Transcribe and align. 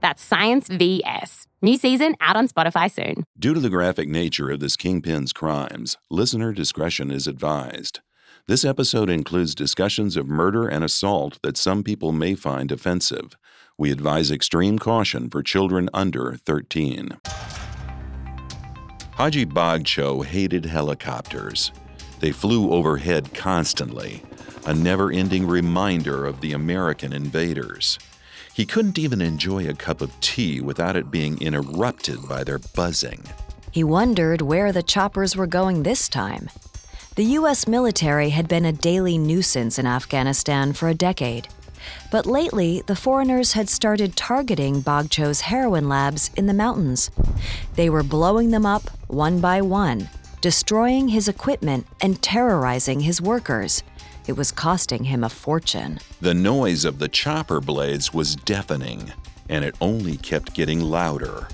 That's 0.00 0.22
Science 0.22 0.68
VS. 0.68 1.46
New 1.60 1.76
season 1.76 2.14
out 2.20 2.36
on 2.36 2.48
Spotify 2.48 2.90
soon. 2.90 3.24
Due 3.38 3.54
to 3.54 3.60
the 3.60 3.70
graphic 3.70 4.08
nature 4.08 4.50
of 4.50 4.60
this 4.60 4.76
kingpin's 4.76 5.32
crimes, 5.32 5.96
listener 6.10 6.52
discretion 6.52 7.10
is 7.10 7.26
advised. 7.26 8.00
This 8.46 8.64
episode 8.64 9.10
includes 9.10 9.54
discussions 9.54 10.16
of 10.16 10.26
murder 10.26 10.66
and 10.68 10.84
assault 10.84 11.38
that 11.42 11.56
some 11.56 11.82
people 11.82 12.12
may 12.12 12.34
find 12.34 12.70
offensive. 12.72 13.36
We 13.76 13.90
advise 13.90 14.30
extreme 14.30 14.78
caution 14.78 15.28
for 15.28 15.42
children 15.42 15.90
under 15.92 16.36
13. 16.46 17.18
Haji 19.12 19.46
Bagcho 19.46 20.24
hated 20.24 20.64
helicopters. 20.64 21.72
They 22.20 22.30
flew 22.30 22.72
overhead 22.72 23.34
constantly, 23.34 24.22
a 24.64 24.72
never 24.72 25.10
ending 25.10 25.46
reminder 25.46 26.24
of 26.24 26.40
the 26.40 26.52
American 26.52 27.12
invaders. 27.12 27.98
He 28.58 28.66
couldn't 28.66 28.98
even 28.98 29.22
enjoy 29.22 29.68
a 29.68 29.72
cup 29.72 30.00
of 30.00 30.18
tea 30.20 30.60
without 30.60 30.96
it 30.96 31.12
being 31.12 31.40
interrupted 31.40 32.28
by 32.28 32.42
their 32.42 32.58
buzzing. 32.58 33.22
He 33.70 33.84
wondered 33.84 34.42
where 34.42 34.72
the 34.72 34.82
choppers 34.82 35.36
were 35.36 35.46
going 35.46 35.84
this 35.84 36.08
time. 36.08 36.50
The 37.14 37.38
U.S. 37.38 37.68
military 37.68 38.30
had 38.30 38.48
been 38.48 38.64
a 38.64 38.72
daily 38.72 39.16
nuisance 39.16 39.78
in 39.78 39.86
Afghanistan 39.86 40.72
for 40.72 40.88
a 40.88 40.94
decade. 41.08 41.46
But 42.10 42.26
lately, 42.26 42.82
the 42.84 42.96
foreigners 42.96 43.52
had 43.52 43.68
started 43.68 44.16
targeting 44.16 44.80
Bagcho's 44.80 45.42
heroin 45.42 45.88
labs 45.88 46.32
in 46.36 46.46
the 46.46 46.52
mountains. 46.52 47.12
They 47.76 47.88
were 47.88 48.02
blowing 48.02 48.50
them 48.50 48.66
up 48.66 48.90
one 49.06 49.38
by 49.40 49.62
one, 49.62 50.10
destroying 50.40 51.06
his 51.06 51.28
equipment 51.28 51.86
and 52.00 52.20
terrorizing 52.20 52.98
his 52.98 53.22
workers. 53.22 53.84
It 54.28 54.36
was 54.36 54.52
costing 54.52 55.04
him 55.04 55.24
a 55.24 55.30
fortune. 55.30 56.00
The 56.20 56.34
noise 56.34 56.84
of 56.84 56.98
the 56.98 57.08
chopper 57.08 57.62
blades 57.62 58.12
was 58.12 58.36
deafening, 58.36 59.14
and 59.48 59.64
it 59.64 59.74
only 59.80 60.18
kept 60.18 60.52
getting 60.52 60.80
louder. 60.80 61.48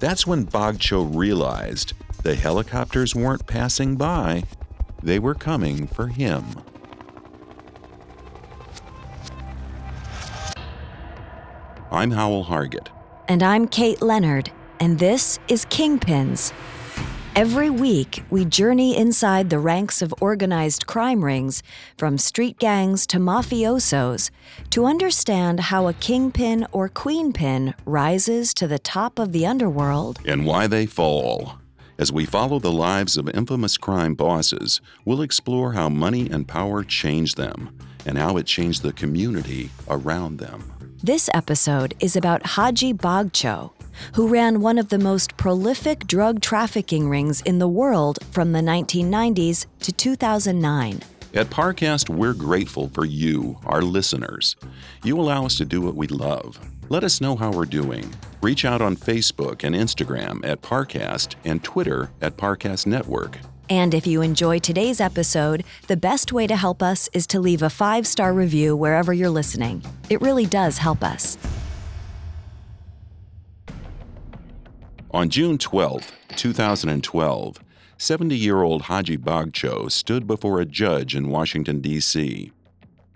That's 0.00 0.26
when 0.26 0.44
Bagcho 0.44 1.02
realized 1.16 1.94
the 2.22 2.34
helicopters 2.34 3.14
weren't 3.14 3.46
passing 3.46 3.96
by, 3.96 4.44
they 5.02 5.18
were 5.18 5.34
coming 5.34 5.86
for 5.86 6.08
him. 6.08 6.44
I'm 11.90 12.10
Howell 12.10 12.44
Hargett. 12.44 12.88
And 13.28 13.42
I'm 13.42 13.66
Kate 13.66 14.02
Leonard, 14.02 14.50
and 14.78 14.98
this 14.98 15.38
is 15.48 15.64
Kingpins 15.66 16.52
Every 17.36 17.68
week, 17.68 18.22
we 18.30 18.44
journey 18.44 18.96
inside 18.96 19.50
the 19.50 19.58
ranks 19.58 20.02
of 20.02 20.14
organized 20.20 20.86
crime 20.86 21.24
rings, 21.24 21.64
from 21.98 22.16
street 22.16 22.60
gangs 22.60 23.08
to 23.08 23.18
mafiosos, 23.18 24.30
to 24.70 24.86
understand 24.86 25.58
how 25.58 25.88
a 25.88 25.94
kingpin 25.94 26.64
or 26.70 26.88
queenpin 26.88 27.74
rises 27.86 28.54
to 28.54 28.68
the 28.68 28.78
top 28.78 29.18
of 29.18 29.32
the 29.32 29.46
underworld 29.46 30.20
and 30.24 30.46
why 30.46 30.68
they 30.68 30.86
fall. 30.86 31.58
As 31.98 32.12
we 32.12 32.24
follow 32.24 32.60
the 32.60 32.70
lives 32.70 33.16
of 33.16 33.28
infamous 33.30 33.76
crime 33.78 34.14
bosses, 34.14 34.80
we'll 35.04 35.22
explore 35.22 35.72
how 35.72 35.88
money 35.88 36.30
and 36.30 36.46
power 36.46 36.84
changed 36.84 37.36
them 37.36 37.76
and 38.06 38.16
how 38.16 38.36
it 38.36 38.46
changed 38.46 38.84
the 38.84 38.92
community 38.92 39.70
around 39.88 40.38
them. 40.38 40.72
This 41.02 41.28
episode 41.34 41.94
is 41.98 42.14
about 42.14 42.46
Haji 42.46 42.94
Bagcho, 42.94 43.72
who 44.14 44.28
ran 44.28 44.60
one 44.60 44.78
of 44.78 44.88
the 44.88 44.98
most 44.98 45.36
prolific 45.36 46.06
drug 46.06 46.40
trafficking 46.40 47.08
rings 47.08 47.40
in 47.42 47.58
the 47.58 47.68
world 47.68 48.18
from 48.30 48.52
the 48.52 48.60
1990s 48.60 49.66
to 49.80 49.92
2009. 49.92 51.00
At 51.34 51.50
Parcast, 51.50 52.08
we're 52.08 52.32
grateful 52.32 52.88
for 52.90 53.04
you, 53.04 53.58
our 53.66 53.82
listeners. 53.82 54.54
You 55.02 55.18
allow 55.18 55.46
us 55.46 55.56
to 55.56 55.64
do 55.64 55.80
what 55.80 55.96
we 55.96 56.06
love. 56.06 56.60
Let 56.90 57.02
us 57.02 57.20
know 57.20 57.34
how 57.34 57.50
we're 57.50 57.64
doing. 57.64 58.14
Reach 58.40 58.64
out 58.64 58.80
on 58.80 58.94
Facebook 58.94 59.64
and 59.64 59.74
Instagram 59.74 60.46
at 60.46 60.62
Parcast 60.62 61.34
and 61.44 61.64
Twitter 61.64 62.10
at 62.20 62.36
Parcast 62.36 62.86
Network. 62.86 63.38
And 63.68 63.94
if 63.94 64.06
you 64.06 64.20
enjoy 64.20 64.58
today's 64.58 65.00
episode, 65.00 65.64
the 65.86 65.96
best 65.96 66.32
way 66.32 66.46
to 66.46 66.54
help 66.54 66.82
us 66.82 67.08
is 67.12 67.26
to 67.28 67.40
leave 67.40 67.62
a 67.62 67.70
five 67.70 68.06
star 68.06 68.32
review 68.32 68.76
wherever 68.76 69.12
you're 69.12 69.30
listening. 69.30 69.82
It 70.10 70.20
really 70.20 70.46
does 70.46 70.78
help 70.78 71.02
us. 71.02 71.38
On 75.14 75.28
June 75.28 75.58
12, 75.58 76.10
2012, 76.34 77.60
70 77.98 78.36
year 78.36 78.62
old 78.62 78.82
Haji 78.82 79.16
Bagcho 79.16 79.88
stood 79.88 80.26
before 80.26 80.60
a 80.60 80.64
judge 80.66 81.14
in 81.14 81.28
Washington, 81.28 81.80
D.C. 81.80 82.50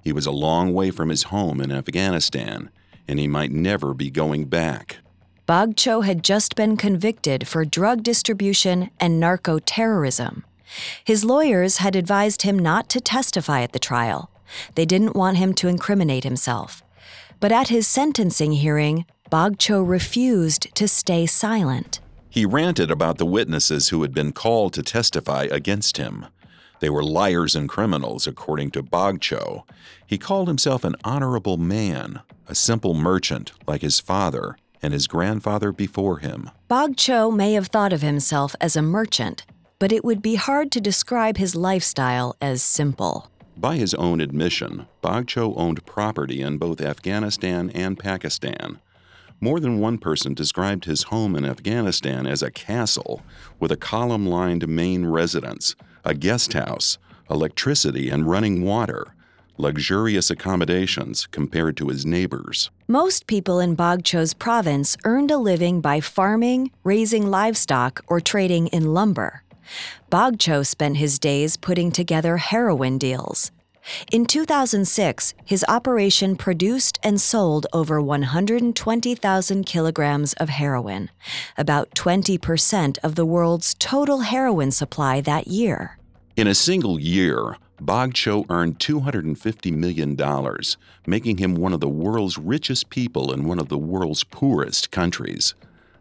He 0.04 0.12
was 0.12 0.25
a 0.25 0.31
long 0.31 0.72
way 0.72 0.92
from 0.92 1.08
his 1.08 1.25
home 1.25 1.60
in 1.60 1.72
Afghanistan, 1.72 2.70
and 3.08 3.19
he 3.19 3.26
might 3.26 3.50
never 3.50 3.94
be 3.94 4.12
going 4.12 4.44
back. 4.44 4.98
Bagcho 5.48 6.04
had 6.04 6.22
just 6.22 6.54
been 6.54 6.76
convicted 6.76 7.48
for 7.48 7.64
drug 7.64 8.04
distribution 8.04 8.91
and 9.00 9.19
narco 9.19 9.58
terrorism. 9.58 10.44
His 11.04 11.25
lawyers 11.25 11.78
had 11.78 11.97
advised 11.97 12.42
him 12.42 12.56
not 12.56 12.88
to 12.91 13.00
testify 13.00 13.62
at 13.62 13.72
the 13.72 13.81
trial. 13.81 14.31
They 14.76 14.87
didn't 14.87 15.16
want 15.16 15.38
him 15.38 15.53
to 15.54 15.66
incriminate 15.66 16.22
himself. 16.22 16.81
But 17.41 17.50
at 17.50 17.69
his 17.69 17.88
sentencing 17.88 18.53
hearing, 18.53 19.04
Bagcho 19.30 19.86
refused 19.86 20.74
to 20.74 20.88
stay 20.88 21.26
silent. 21.26 22.00
He 22.30 22.46
ranted 22.46 22.90
about 22.90 23.18
the 23.18 23.26
witnesses 23.26 23.90
who 23.90 24.02
had 24.02 24.14
been 24.14 24.32
called 24.32 24.72
to 24.74 24.82
testify 24.82 25.48
against 25.50 25.98
him. 25.98 26.26
They 26.80 26.88
were 26.88 27.02
liars 27.02 27.54
and 27.54 27.69
criminals, 27.69 28.26
according 28.26 28.70
to 28.72 28.82
Bagcho. 28.82 29.64
He 30.06 30.16
called 30.16 30.48
himself 30.48 30.84
an 30.84 30.94
honorable 31.04 31.56
man, 31.56 32.20
a 32.46 32.54
simple 32.54 32.94
merchant 32.94 33.52
like 33.66 33.82
his 33.82 34.00
father 34.00 34.56
and 34.80 34.92
his 34.92 35.06
grandfather 35.06 35.72
before 35.72 36.19
him. 36.19 36.50
Bagcho 36.70 37.34
may 37.34 37.52
have 37.54 37.66
thought 37.66 37.92
of 37.92 38.02
himself 38.02 38.54
as 38.60 38.76
a 38.76 38.82
merchant, 38.82 39.44
but 39.78 39.92
it 39.92 40.04
would 40.04 40.22
be 40.22 40.36
hard 40.36 40.70
to 40.72 40.81
describe 40.81 41.36
his 41.36 41.54
lifestyle 41.54 42.36
as 42.40 42.62
simple. 42.62 43.31
By 43.56 43.76
his 43.76 43.92
own 43.94 44.20
admission, 44.20 44.86
Bagcho 45.02 45.52
owned 45.56 45.84
property 45.84 46.40
in 46.40 46.58
both 46.58 46.81
Afghanistan 46.81 47.70
and 47.70 47.98
Pakistan. 47.98 48.78
More 49.40 49.61
than 49.61 49.79
one 49.79 49.99
person 49.99 50.35
described 50.35 50.85
his 50.85 51.05
home 51.05 51.37
in 51.37 51.44
Afghanistan 51.44 52.26
as 52.26 52.43
a 52.43 52.50
castle 52.50 53.23
with 53.61 53.70
a 53.70 53.76
column 53.76 54.26
lined 54.26 54.67
main 54.67 55.06
residence, 55.06 55.76
a 56.05 56.14
guest 56.14 56.55
house, 56.55 56.99
electricity, 57.31 58.11
and 58.11 58.29
running 58.29 58.62
water. 58.62 59.14
Luxurious 59.56 60.31
accommodations 60.31 61.26
compared 61.26 61.76
to 61.76 61.88
his 61.88 62.06
neighbors. 62.06 62.70
Most 62.87 63.26
people 63.26 63.58
in 63.58 63.76
Bagcho's 63.76 64.32
province 64.35 64.96
earned 65.05 65.31
a 65.31 65.38
living 65.38 65.81
by 65.81 66.00
farming, 66.00 66.70
raising 66.84 67.29
livestock, 67.29 68.05
or 68.06 68.20
trading 68.20 68.69
in 68.69 68.94
lumber. 68.94 69.43
Bagcho 70.11 70.67
spent 70.67 70.96
his 70.96 71.19
days 71.19 71.56
putting 71.56 71.91
together 71.91 72.38
heroin 72.38 72.99
deals. 72.99 73.50
In 74.11 74.26
2006, 74.26 75.35
his 75.44 75.64
operation 75.69 76.37
produced 76.37 76.99
and 77.02 77.20
sold 77.20 77.67
over 77.73 78.00
120,000 78.00 79.64
kilograms 79.64 80.32
of 80.35 80.49
heroin, 80.49 81.11
about 81.56 81.90
20% 81.93 82.99
of 83.02 83.14
the 83.14 83.26
world's 83.26 83.75
total 83.75 84.20
heroin 84.20 84.70
supply 84.70 85.20
that 85.20 85.49
year. 85.49 85.99
In 86.37 86.46
a 86.46 86.55
single 86.55 87.00
year, 87.00 87.56
Bagcho 87.82 88.44
earned 88.50 88.79
$250 88.79 89.73
million, 89.73 90.17
making 91.06 91.38
him 91.38 91.55
one 91.55 91.73
of 91.73 91.81
the 91.81 91.88
world's 91.88 92.38
richest 92.38 92.91
people 92.91 93.32
in 93.32 93.44
one 93.44 93.58
of 93.58 93.69
the 93.69 93.79
world's 93.79 94.25
poorest 94.25 94.91
countries. 94.91 95.55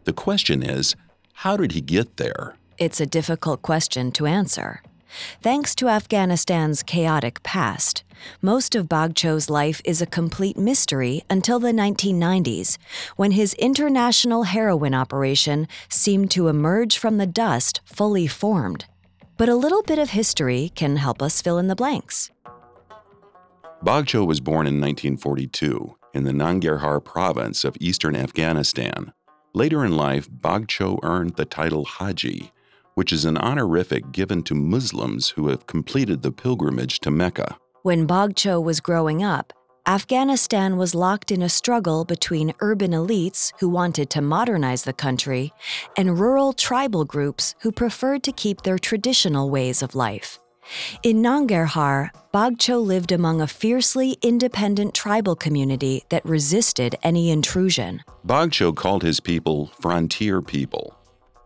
The 0.04 0.12
question 0.12 0.62
is 0.62 0.96
how 1.32 1.56
did 1.56 1.72
he 1.72 1.80
get 1.80 2.16
there? 2.16 2.56
It's 2.78 3.00
a 3.00 3.06
difficult 3.06 3.62
question 3.62 4.10
to 4.12 4.26
answer. 4.26 4.82
Thanks 5.42 5.74
to 5.76 5.88
Afghanistan's 5.88 6.82
chaotic 6.82 7.42
past, 7.42 8.04
most 8.42 8.74
of 8.74 8.88
Bagcho's 8.88 9.48
life 9.48 9.80
is 9.84 10.02
a 10.02 10.06
complete 10.06 10.56
mystery 10.56 11.22
until 11.30 11.58
the 11.58 11.72
1990s, 11.72 12.78
when 13.16 13.32
his 13.32 13.54
international 13.54 14.44
heroin 14.44 14.94
operation 14.94 15.68
seemed 15.88 16.30
to 16.32 16.48
emerge 16.48 16.98
from 16.98 17.18
the 17.18 17.26
dust 17.26 17.80
fully 17.84 18.26
formed. 18.26 18.86
But 19.36 19.48
a 19.48 19.54
little 19.54 19.82
bit 19.82 19.98
of 19.98 20.10
history 20.10 20.72
can 20.74 20.96
help 20.96 21.22
us 21.22 21.40
fill 21.40 21.58
in 21.58 21.68
the 21.68 21.76
blanks. 21.76 22.30
Bagcho 23.84 24.26
was 24.26 24.40
born 24.40 24.66
in 24.66 24.80
1942 24.80 25.96
in 26.12 26.24
the 26.24 26.32
Nangarhar 26.32 27.02
province 27.04 27.62
of 27.62 27.76
eastern 27.78 28.16
Afghanistan. 28.16 29.12
Later 29.54 29.84
in 29.84 29.96
life, 29.96 30.28
Bagcho 30.28 30.98
earned 31.04 31.36
the 31.36 31.44
title 31.44 31.84
Haji, 31.84 32.52
which 32.98 33.12
is 33.12 33.24
an 33.24 33.38
honorific 33.38 34.10
given 34.10 34.42
to 34.42 34.56
Muslims 34.56 35.28
who 35.28 35.46
have 35.46 35.68
completed 35.68 36.20
the 36.20 36.32
pilgrimage 36.32 36.98
to 36.98 37.12
Mecca. 37.12 37.56
When 37.84 38.08
Bagcho 38.08 38.60
was 38.60 38.80
growing 38.80 39.22
up, 39.22 39.52
Afghanistan 39.86 40.76
was 40.76 40.96
locked 40.96 41.30
in 41.30 41.40
a 41.40 41.48
struggle 41.48 42.04
between 42.04 42.54
urban 42.58 42.90
elites 42.90 43.52
who 43.60 43.68
wanted 43.68 44.10
to 44.10 44.20
modernize 44.20 44.82
the 44.82 44.92
country 44.92 45.52
and 45.96 46.18
rural 46.18 46.52
tribal 46.52 47.04
groups 47.04 47.54
who 47.60 47.70
preferred 47.70 48.24
to 48.24 48.32
keep 48.32 48.62
their 48.62 48.80
traditional 48.80 49.48
ways 49.48 49.80
of 49.80 49.94
life. 49.94 50.40
In 51.04 51.22
Nangarhar, 51.22 52.10
Bagcho 52.34 52.84
lived 52.84 53.12
among 53.12 53.40
a 53.40 53.46
fiercely 53.46 54.18
independent 54.22 54.92
tribal 54.92 55.36
community 55.36 56.02
that 56.08 56.24
resisted 56.24 56.96
any 57.04 57.30
intrusion. 57.30 58.02
Bagcho 58.26 58.74
called 58.74 59.04
his 59.04 59.20
people 59.20 59.70
frontier 59.80 60.42
people. 60.42 60.97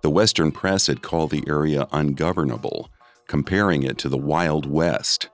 The 0.02 0.10
Western 0.10 0.50
press 0.50 0.88
had 0.88 1.00
called 1.00 1.30
the 1.30 1.44
area 1.46 1.86
ungovernable, 1.92 2.90
comparing 3.28 3.84
it 3.84 3.98
to 3.98 4.08
the 4.08 4.18
Wild 4.18 4.66
West. 4.66 5.28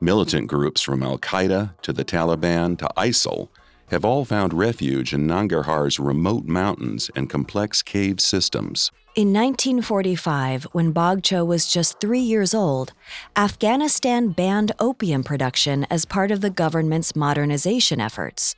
Militant 0.00 0.46
groups 0.46 0.80
from 0.80 1.02
Al 1.02 1.18
Qaeda 1.18 1.74
to 1.82 1.92
the 1.92 2.04
Taliban 2.04 2.78
to 2.78 2.88
ISIL 2.96 3.48
have 3.92 4.04
all 4.04 4.24
found 4.24 4.54
refuge 4.54 5.12
in 5.12 5.26
Nangarhar's 5.26 6.00
remote 6.00 6.46
mountains 6.46 7.10
and 7.14 7.30
complex 7.30 7.82
cave 7.82 8.20
systems. 8.20 8.90
In 9.14 9.28
1945, 9.34 10.64
when 10.72 10.94
Bagcho 10.94 11.46
was 11.46 11.66
just 11.66 12.00
three 12.00 12.20
years 12.20 12.54
old, 12.54 12.94
Afghanistan 13.36 14.30
banned 14.30 14.72
opium 14.78 15.22
production 15.22 15.86
as 15.90 16.06
part 16.06 16.30
of 16.30 16.40
the 16.40 16.48
government's 16.48 17.14
modernization 17.14 18.00
efforts. 18.00 18.56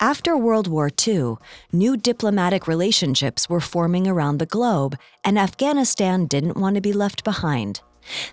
After 0.00 0.36
World 0.36 0.66
War 0.66 0.90
II, 1.06 1.36
new 1.72 1.96
diplomatic 1.96 2.66
relationships 2.66 3.48
were 3.48 3.60
forming 3.60 4.08
around 4.08 4.38
the 4.38 4.46
globe, 4.46 4.98
and 5.22 5.38
Afghanistan 5.38 6.26
didn't 6.26 6.56
want 6.56 6.74
to 6.74 6.80
be 6.80 6.92
left 6.92 7.22
behind. 7.22 7.80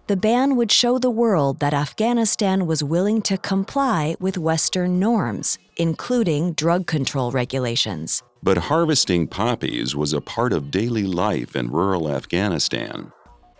The 0.07 0.18
ban 0.18 0.56
would 0.56 0.71
show 0.71 0.98
the 0.98 1.10
world 1.10 1.60
that 1.60 1.74
Afghanistan 1.74 2.66
was 2.66 2.83
willing 2.83 3.21
to 3.24 3.38
comply 3.38 4.16
with 4.19 4.38
Western 4.38 5.00
norms, 5.00 5.57
including 5.77 6.54
drug 6.54 6.88
control 6.88 7.31
regulations. 7.31 8.24
But 8.42 8.57
harvesting 8.57 9.27
poppies 9.27 9.95
was 9.95 10.13
a 10.13 10.21
part 10.21 10.54
of 10.54 10.71
daily 10.71 11.04
life 11.04 11.56
in 11.56 11.71
rural 11.71 12.10
Afghanistan. 12.10 13.12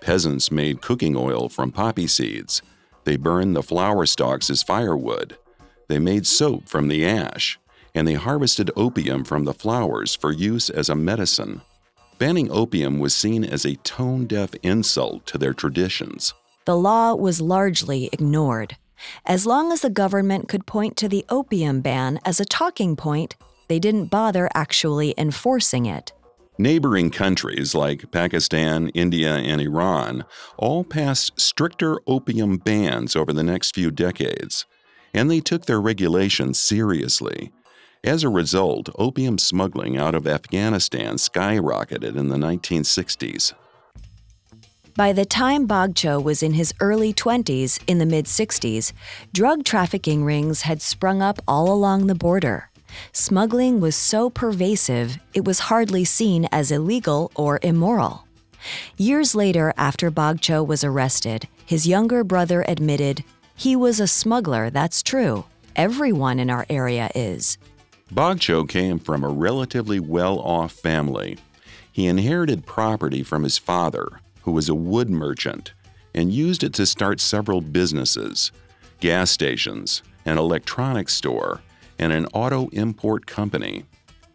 Peasants 0.02 0.52
made 0.52 0.82
cooking 0.82 1.16
oil 1.16 1.50
from 1.50 1.72
poppy 1.72 2.08
seeds. 2.08 2.62
They 3.04 3.18
burned 3.18 3.56
the 3.56 3.64
flower 3.64 4.06
stalks 4.06 4.50
as 4.50 4.64
firewood. 4.64 5.38
They 5.90 6.00
made 6.00 6.26
soap 6.26 6.70
from 6.70 6.88
the 6.88 7.06
ash, 7.06 7.60
and 7.94 8.08
they 8.08 8.14
harvested 8.14 8.72
opium 8.76 9.24
from 9.24 9.44
the 9.44 9.54
flowers 9.54 10.16
for 10.16 10.32
use 10.32 10.70
as 10.70 10.90
a 10.90 10.96
medicine. 10.96 11.62
Banning 12.20 12.52
opium 12.52 13.00
was 13.00 13.16
seen 13.16 13.46
as 13.46 13.66
a 13.66 13.78
tone 13.78 14.26
deaf 14.26 14.54
insult 14.62 15.26
to 15.28 15.38
their 15.38 15.54
traditions. 15.54 16.34
The 16.66 16.76
law 16.76 17.16
was 17.16 17.40
largely 17.40 18.10
ignored. 18.12 18.76
As 19.26 19.46
long 19.46 19.72
as 19.72 19.82
the 19.82 19.90
government 19.90 20.50
could 20.50 20.68
point 20.68 20.98
to 20.98 21.08
the 21.08 21.24
opium 21.30 21.80
ban 21.80 22.20
as 22.26 22.42
a 22.42 22.46
talking 22.46 22.98
point, 22.98 23.38
they 23.70 23.80
didn't 23.80 24.08
bother 24.08 24.50
actually 24.54 25.14
enforcing 25.18 25.86
it. 25.86 26.12
Neighboring 26.58 27.10
countries 27.10 27.74
like 27.74 28.12
Pakistan, 28.12 28.90
India, 28.90 29.38
and 29.38 29.62
Iran 29.62 30.26
all 30.58 30.84
passed 30.84 31.40
stricter 31.40 32.02
opium 32.06 32.58
bans 32.58 33.16
over 33.16 33.32
the 33.32 33.46
next 33.46 33.74
few 33.74 33.92
decades, 33.92 34.66
and 35.14 35.32
they 35.32 35.40
took 35.40 35.68
their 35.68 35.80
regulations 35.80 36.60
seriously. 36.60 37.54
As 38.04 38.24
a 38.24 38.30
result, 38.30 38.90
opium 38.98 39.38
smuggling 39.38 39.98
out 39.98 40.16
of 40.16 40.26
Afghanistan 40.26 41.16
skyrocketed 41.16 42.16
in 42.16 42.30
the 42.30 42.38
1960s. 42.38 43.54
By 44.96 45.12
the 45.12 45.26
time 45.26 45.68
Bagcho 45.68 46.24
was 46.24 46.42
in 46.42 46.54
his 46.54 46.74
early 46.80 47.14
20s, 47.14 47.82
in 47.88 47.98
the 47.98 48.06
mid 48.06 48.26
60s, 48.26 48.94
drug 49.34 49.66
trafficking 49.66 50.24
rings 50.24 50.62
had 50.62 50.82
sprung 50.82 51.22
up 51.22 51.40
all 51.46 51.70
along 51.74 52.08
the 52.08 52.16
border. 52.16 52.70
Smuggling 53.12 53.82
was 53.82 53.98
so 53.98 54.30
pervasive, 54.30 55.18
it 55.34 55.44
was 55.44 55.60
hardly 55.60 56.06
seen 56.06 56.48
as 56.54 56.72
illegal 56.72 57.34
or 57.36 57.60
immoral. 57.64 58.26
Years 58.96 59.36
later, 59.36 59.74
after 59.76 60.10
Bagcho 60.10 60.66
was 60.66 60.86
arrested, 60.86 61.50
his 61.66 61.86
younger 61.86 62.24
brother 62.24 62.64
admitted, 62.66 63.26
He 63.56 63.76
was 63.76 64.00
a 64.00 64.08
smuggler, 64.08 64.70
that's 64.70 65.04
true. 65.04 65.44
Everyone 65.76 66.40
in 66.40 66.50
our 66.50 66.66
area 66.70 67.10
is. 67.14 67.58
Bagcho 68.14 68.68
came 68.68 68.98
from 68.98 69.24
a 69.24 69.30
relatively 69.30 70.00
well 70.00 70.40
off 70.40 70.72
family. 70.72 71.38
He 71.92 72.08
inherited 72.08 72.66
property 72.66 73.22
from 73.22 73.44
his 73.44 73.58
father, 73.58 74.22
who 74.42 74.52
was 74.52 74.68
a 74.68 74.76
wood 74.76 75.10
merchant, 75.10 75.74
and 76.16 76.34
used 76.34 76.64
it 76.64 76.74
to 76.74 76.86
start 76.86 77.20
several 77.20 77.62
businesses 77.62 78.52
gas 79.00 79.32
stations, 79.32 80.04
an 80.26 80.38
electronics 80.38 81.14
store, 81.14 81.62
and 81.98 82.12
an 82.12 82.26
auto 82.34 82.68
import 82.70 83.26
company. 83.26 83.86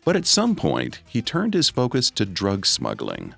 But 0.04 0.16
at 0.16 0.24
some 0.24 0.54
point, 0.54 1.00
he 1.06 1.20
turned 1.20 1.52
his 1.52 1.68
focus 1.68 2.10
to 2.12 2.24
drug 2.24 2.64
smuggling. 2.64 3.34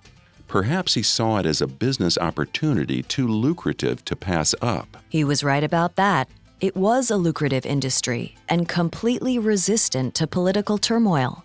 Perhaps 0.47 0.95
he 0.95 1.03
saw 1.03 1.39
it 1.39 1.47
as 1.47 1.61
a 1.61 1.67
business 1.67 2.17
opportunity 2.19 3.03
too 3.03 3.27
lucrative 3.27 4.05
to 4.05 4.15
pass 4.15 4.55
up. 4.63 4.97
He 5.09 5.25
was 5.25 5.43
right 5.43 5.65
about 5.65 5.97
that. 5.97 6.29
It 6.59 6.75
was 6.75 7.11
a 7.11 7.19
lucrative 7.19 7.67
industry 7.67 8.35
and 8.49 8.67
completely 8.67 9.39
resistant 9.39 10.15
to 10.15 10.27
political 10.27 10.79
turmoil. 10.79 11.45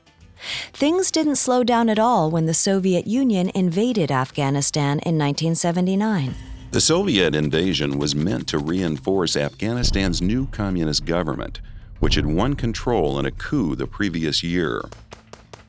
Things 0.71 1.11
didn't 1.11 1.35
slow 1.35 1.65
down 1.65 1.89
at 1.89 1.99
all 1.99 2.31
when 2.31 2.45
the 2.45 2.53
Soviet 2.53 3.07
Union 3.07 3.51
invaded 3.53 4.09
Afghanistan 4.09 4.99
in 4.99 5.17
1979. 5.17 6.33
The 6.71 6.79
Soviet 6.79 7.35
invasion 7.35 7.97
was 7.99 8.15
meant 8.15 8.47
to 8.47 8.57
reinforce 8.57 9.35
Afghanistan's 9.35 10.21
new 10.21 10.47
communist 10.47 11.03
government, 11.03 11.59
which 11.99 12.15
had 12.15 12.25
won 12.25 12.55
control 12.55 13.19
in 13.19 13.25
a 13.25 13.31
coup 13.31 13.75
the 13.75 13.87
previous 13.87 14.41
year. 14.43 14.81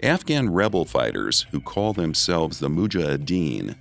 Afghan 0.04 0.52
rebel 0.52 0.84
fighters, 0.84 1.46
who 1.50 1.60
call 1.60 1.92
themselves 1.92 2.60
the 2.60 2.68
Mujahideen, 2.68 3.74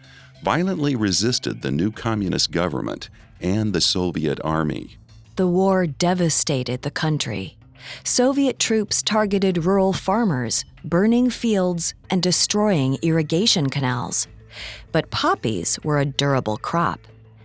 violently 0.43 0.95
resisted 0.95 1.61
the 1.61 1.69
new 1.69 1.91
communist 1.91 2.49
government 2.49 3.11
and 3.39 3.73
the 3.73 3.81
Soviet 3.81 4.39
army. 4.43 4.97
The 5.37 5.47
war 5.47 5.87
devastated 5.87 6.81
the 6.81 6.91
country. 6.91 7.57
Soviet 8.03 8.59
troops 8.59 9.01
targeted 9.01 9.65
rural 9.65 9.93
farmers, 9.93 10.65
burning 10.83 11.29
fields 11.29 11.93
and 12.09 12.21
destroying 12.21 12.97
irrigation 13.01 13.69
canals. 13.69 14.27
But 14.91 15.09
poppies 15.09 15.79
were 15.83 15.99
a 15.99 16.05
durable 16.05 16.57
crop. 16.57 16.99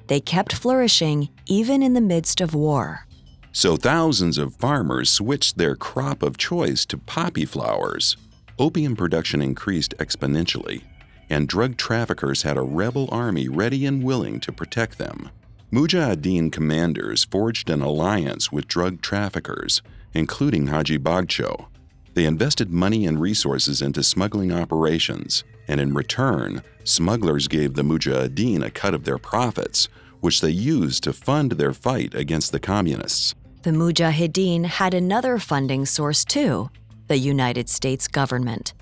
They 0.09 0.21
kept 0.21 0.53
flourishing 0.53 1.29
even 1.47 1.83
in 1.83 1.95
the 1.95 2.01
midst 2.01 2.41
of 2.41 2.55
war. 2.55 3.07
So 3.53 3.77
thousands 3.77 4.37
of 4.37 4.57
farmers 4.57 5.09
switched 5.09 5.57
their 5.57 5.77
crop 5.77 6.23
of 6.23 6.37
choice 6.37 6.85
to 6.87 6.99
poppy 6.99 7.45
flowers. 7.45 8.17
Opium 8.59 8.97
production 8.97 9.41
increased 9.41 9.95
exponentially, 9.99 10.83
and 11.31 11.49
drug 11.49 11.77
traffickers 11.77 12.43
had 12.43 12.59
a 12.59 12.63
rebel 12.63 13.09
army 13.13 13.49
ready 13.49 13.87
and 13.87 14.03
willing 14.03 14.41
to 14.41 14.53
protect 14.53 14.99
them. 14.99 15.31
Mujahideen 15.73 16.53
commanders 16.53 17.25
forged 17.25 17.69
an 17.71 17.83
alliance 17.83 18.53
with 18.53 18.69
drug 18.69 19.03
traffickers, 19.03 19.83
including 20.15 20.69
Haji 20.69 20.99
Bagcho. 20.99 21.67
They 22.15 22.25
invested 22.25 22.71
money 22.71 23.05
and 23.05 23.21
resources 23.21 23.83
into 23.83 24.03
smuggling 24.03 24.53
operations, 24.53 25.43
and 25.67 25.81
in 25.81 25.93
return, 25.93 26.63
smugglers 26.85 27.49
gave 27.49 27.75
the 27.75 27.83
Mujahideen 27.83 28.65
a 28.65 28.71
cut 28.71 28.95
of 28.95 29.05
their 29.05 29.19
profits, 29.19 29.89
which 30.21 30.41
they 30.41 30.51
used 30.51 31.03
to 31.05 31.13
fund 31.13 31.53
their 31.53 31.75
fight 31.75 32.15
against 32.15 32.53
the 32.53 32.61
communists. 32.61 33.35
The 33.63 33.73
Mujahideen 33.73 34.65
had 34.67 34.95
another 34.95 35.39
funding 35.39 35.85
source 35.85 36.25
too 36.25 36.71
the 37.09 37.19
United 37.19 37.69
States 37.69 38.09
government. 38.09 38.73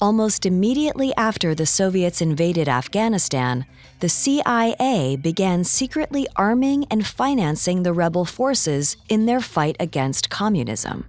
Almost 0.00 0.46
immediately 0.46 1.12
after 1.16 1.54
the 1.54 1.66
Soviets 1.66 2.22
invaded 2.22 2.68
Afghanistan, 2.68 3.66
the 4.00 4.08
CIA 4.08 5.16
began 5.16 5.64
secretly 5.64 6.28
arming 6.36 6.84
and 6.90 7.04
financing 7.06 7.82
the 7.82 7.92
rebel 7.92 8.24
forces 8.24 8.96
in 9.08 9.26
their 9.26 9.40
fight 9.40 9.76
against 9.80 10.30
communism. 10.30 11.06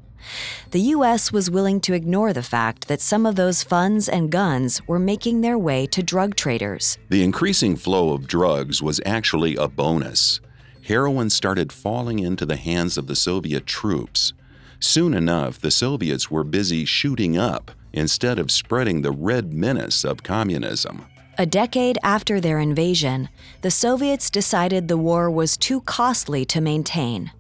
The 0.72 0.82
U.S. 0.82 1.32
was 1.32 1.52
willing 1.52 1.80
to 1.82 1.94
ignore 1.94 2.34
the 2.34 2.44
fact 2.44 2.88
that 2.88 3.02
some 3.02 3.26
of 3.26 3.36
those 3.36 3.64
funds 3.64 4.10
and 4.10 4.32
guns 4.32 4.88
were 4.88 5.00
making 5.00 5.42
their 5.42 5.58
way 5.58 5.86
to 5.88 6.04
drug 6.04 6.36
traders. 6.36 6.98
The 7.10 7.24
increasing 7.24 7.76
flow 7.76 8.14
of 8.14 8.28
drugs 8.28 8.82
was 8.82 9.00
actually 9.06 9.56
a 9.56 9.68
bonus. 9.68 10.40
Heroin 10.84 11.30
started 11.30 11.72
falling 11.72 12.20
into 12.20 12.46
the 12.46 12.56
hands 12.56 12.98
of 12.98 13.08
the 13.08 13.16
Soviet 13.16 13.66
troops. 13.66 14.34
Soon 14.80 15.14
enough, 15.14 15.60
the 15.60 15.72
Soviets 15.72 16.32
were 16.32 16.44
busy 16.44 16.86
shooting 16.86 17.38
up 17.38 17.72
instead 17.94 18.40
of 18.40 18.52
spreading 18.52 19.02
the 19.02 19.12
red 19.12 19.54
menace 19.54 20.04
of 20.04 20.24
communism. 20.24 21.06
A 21.40 21.46
decade 21.46 21.98
after 22.04 22.42
their 22.42 22.60
invasion, 22.60 23.30
the 23.62 23.72
Soviets 23.72 24.30
decided 24.30 24.90
the 24.90 24.98
war 24.98 25.32
was 25.32 25.56
too 25.56 25.80
costly 25.80 26.44
to 26.44 26.60
maintain. 26.60 27.32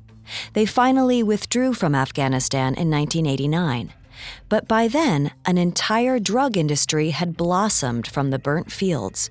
They 0.54 0.66
finally 0.66 1.22
withdrew 1.22 1.74
from 1.74 1.94
Afghanistan 1.94 2.76
in 2.76 2.90
1989. 2.90 3.92
But 4.48 4.70
by 4.70 4.88
then, 4.88 5.32
an 5.46 5.58
entire 5.58 6.18
drug 6.18 6.56
industry 6.56 7.10
had 7.10 7.36
blossomed 7.36 8.08
from 8.08 8.30
the 8.30 8.40
burnt 8.40 8.72
fields. 8.72 9.30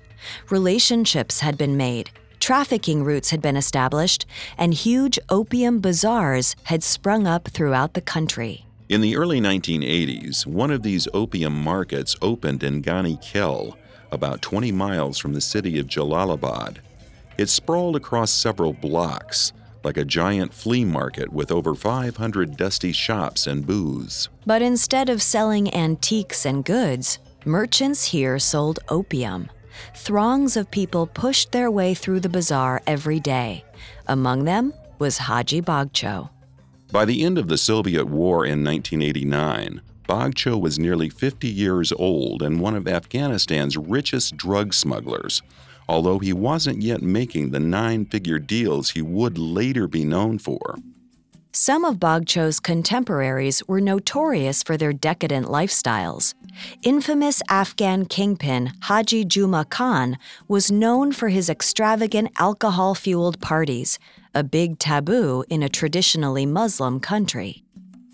Relationships 0.51 1.39
had 1.39 1.57
been 1.57 1.75
made, 1.75 2.11
trafficking 2.39 3.03
routes 3.03 3.31
had 3.31 3.41
been 3.41 3.57
established, 3.57 4.27
and 4.55 4.75
huge 4.75 5.17
opium 5.29 5.79
bazaars 5.79 6.55
had 6.65 6.83
sprung 6.83 7.25
up 7.25 7.47
throughout 7.47 7.95
the 7.95 8.01
country. 8.01 8.67
In 8.87 9.01
the 9.01 9.17
early 9.17 9.41
1980s, 9.41 10.45
one 10.45 10.69
of 10.69 10.83
these 10.83 11.07
opium 11.11 11.59
markets 11.59 12.15
opened 12.21 12.63
in 12.63 12.81
Gani 12.81 13.17
Khel, 13.17 13.75
about 14.11 14.41
20 14.41 14.71
miles 14.71 15.17
from 15.17 15.33
the 15.33 15.41
city 15.41 15.79
of 15.79 15.87
Jalalabad. 15.87 16.77
It 17.37 17.49
sprawled 17.49 17.95
across 17.95 18.31
several 18.31 18.73
blocks, 18.73 19.53
like 19.83 19.97
a 19.97 20.05
giant 20.05 20.53
flea 20.53 20.83
market 20.83 21.31
with 21.31 21.51
over 21.51 21.73
500 21.73 22.57
dusty 22.57 22.91
shops 22.91 23.47
and 23.47 23.65
booths. 23.65 24.29
But 24.45 24.61
instead 24.61 25.09
of 25.09 25.21
selling 25.21 25.73
antiques 25.73 26.45
and 26.45 26.65
goods, 26.65 27.19
merchants 27.45 28.03
here 28.05 28.39
sold 28.39 28.79
opium. 28.89 29.49
Throngs 29.95 30.57
of 30.57 30.69
people 30.69 31.07
pushed 31.07 31.51
their 31.51 31.71
way 31.71 31.93
through 31.93 32.19
the 32.19 32.29
bazaar 32.29 32.81
every 32.85 33.19
day. 33.19 33.63
Among 34.07 34.43
them 34.43 34.73
was 34.99 35.17
Haji 35.17 35.61
Bagcho. 35.61 36.29
By 36.91 37.05
the 37.05 37.23
end 37.23 37.37
of 37.37 37.47
the 37.47 37.57
Soviet 37.57 38.05
War 38.05 38.45
in 38.45 38.63
1989, 38.63 39.81
Bagcho 40.09 40.59
was 40.59 40.79
nearly 40.79 41.07
50 41.07 41.47
years 41.47 41.91
old 41.91 42.41
and 42.41 42.59
one 42.59 42.75
of 42.75 42.87
Afghanistan's 42.87 43.77
richest 43.77 44.35
drug 44.35 44.73
smugglers, 44.73 45.43
although 45.87 46.17
he 46.17 46.33
wasn't 46.33 46.81
yet 46.81 47.03
making 47.03 47.51
the 47.51 47.59
nine 47.59 48.05
figure 48.05 48.39
deals 48.39 48.89
he 48.89 49.03
would 49.03 49.37
later 49.37 49.87
be 49.87 50.03
known 50.03 50.39
for. 50.39 50.77
Some 51.51 51.85
of 51.85 51.97
Bagcho's 51.97 52.59
contemporaries 52.59 53.61
were 53.67 53.79
notorious 53.81 54.63
for 54.63 54.77
their 54.77 54.93
decadent 54.93 55.45
lifestyles. 55.45 56.33
Infamous 56.81 57.43
Afghan 57.47 58.05
kingpin 58.05 58.71
Haji 58.81 59.25
Juma 59.25 59.65
Khan 59.65 60.17
was 60.47 60.71
known 60.71 61.11
for 61.11 61.29
his 61.29 61.51
extravagant 61.51 62.31
alcohol 62.39 62.95
fueled 62.95 63.39
parties, 63.41 63.99
a 64.33 64.43
big 64.43 64.79
taboo 64.79 65.43
in 65.49 65.61
a 65.61 65.69
traditionally 65.69 66.47
Muslim 66.47 66.99
country. 66.99 67.63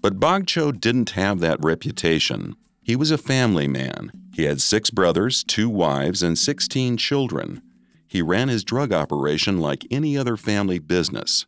But 0.06 0.20
Bagcho 0.20 0.72
didn't 0.80 1.10
have 1.22 1.40
that 1.40 1.66
reputation. 1.66 2.56
He 2.84 2.96
was 2.96 3.10
a 3.10 3.18
family 3.18 3.68
man. 3.68 4.12
He 4.36 4.44
had 4.44 4.62
six 4.62 4.92
brothers, 4.92 5.44
two 5.44 5.68
wives, 5.68 6.22
and 6.22 6.38
16 6.38 6.98
children. 6.98 7.64
He 8.08 8.22
ran 8.22 8.48
his 8.48 8.64
drug 8.64 8.94
operation 8.94 9.60
like 9.60 9.88
any 9.90 10.16
other 10.16 10.38
family 10.38 10.78
business. 10.78 11.48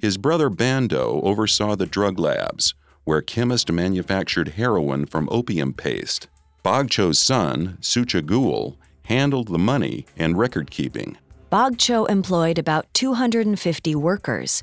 His 0.00 0.16
brother 0.16 0.48
Bando 0.48 1.20
oversaw 1.22 1.76
the 1.76 1.84
drug 1.84 2.18
labs, 2.18 2.74
where 3.04 3.20
chemists 3.20 3.70
manufactured 3.70 4.54
heroin 4.56 5.04
from 5.04 5.28
opium 5.30 5.74
paste. 5.74 6.28
Bagcho's 6.64 7.18
son, 7.18 7.76
Sucha 7.82 8.24
Gul, 8.24 8.78
handled 9.04 9.48
the 9.48 9.58
money 9.58 10.06
and 10.16 10.38
record 10.38 10.70
keeping. 10.70 11.18
Bagcho 11.50 12.08
employed 12.08 12.58
about 12.58 12.86
250 12.94 13.94
workers. 13.96 14.62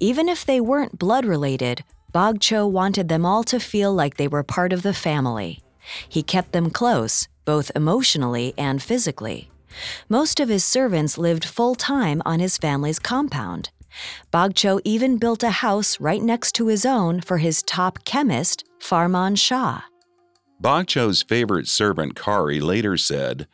Even 0.00 0.28
if 0.28 0.44
they 0.44 0.60
weren't 0.60 0.98
blood 0.98 1.24
related, 1.24 1.84
Bagcho 2.14 2.70
wanted 2.70 3.08
them 3.08 3.26
all 3.26 3.42
to 3.42 3.58
feel 3.58 3.92
like 3.92 4.16
they 4.16 4.28
were 4.28 4.44
part 4.44 4.72
of 4.72 4.82
the 4.82 4.94
family. 4.94 5.60
He 6.08 6.22
kept 6.22 6.52
them 6.52 6.70
close, 6.70 7.26
both 7.44 7.72
emotionally 7.74 8.54
and 8.56 8.80
physically. 8.80 9.50
Most 10.08 10.38
of 10.38 10.48
his 10.48 10.64
servants 10.64 11.18
lived 11.18 11.44
full 11.44 11.74
time 11.74 12.22
on 12.24 12.38
his 12.38 12.56
family's 12.56 13.00
compound. 13.00 13.70
Bagcho 14.32 14.80
even 14.84 15.18
built 15.18 15.42
a 15.42 15.50
house 15.50 15.98
right 15.98 16.22
next 16.22 16.52
to 16.52 16.68
his 16.68 16.86
own 16.86 17.20
for 17.20 17.38
his 17.38 17.64
top 17.64 18.04
chemist, 18.04 18.64
Farman 18.78 19.34
Shah. 19.34 19.82
Bagcho's 20.62 21.22
favorite 21.22 21.66
servant, 21.66 22.14
Kari, 22.14 22.60
later 22.60 22.96
said, 22.96 23.48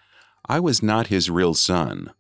I 0.47 0.61
was 0.61 0.83
not 0.83 1.07
his 1.07 1.31
real 1.31 1.55
son. 1.55 2.13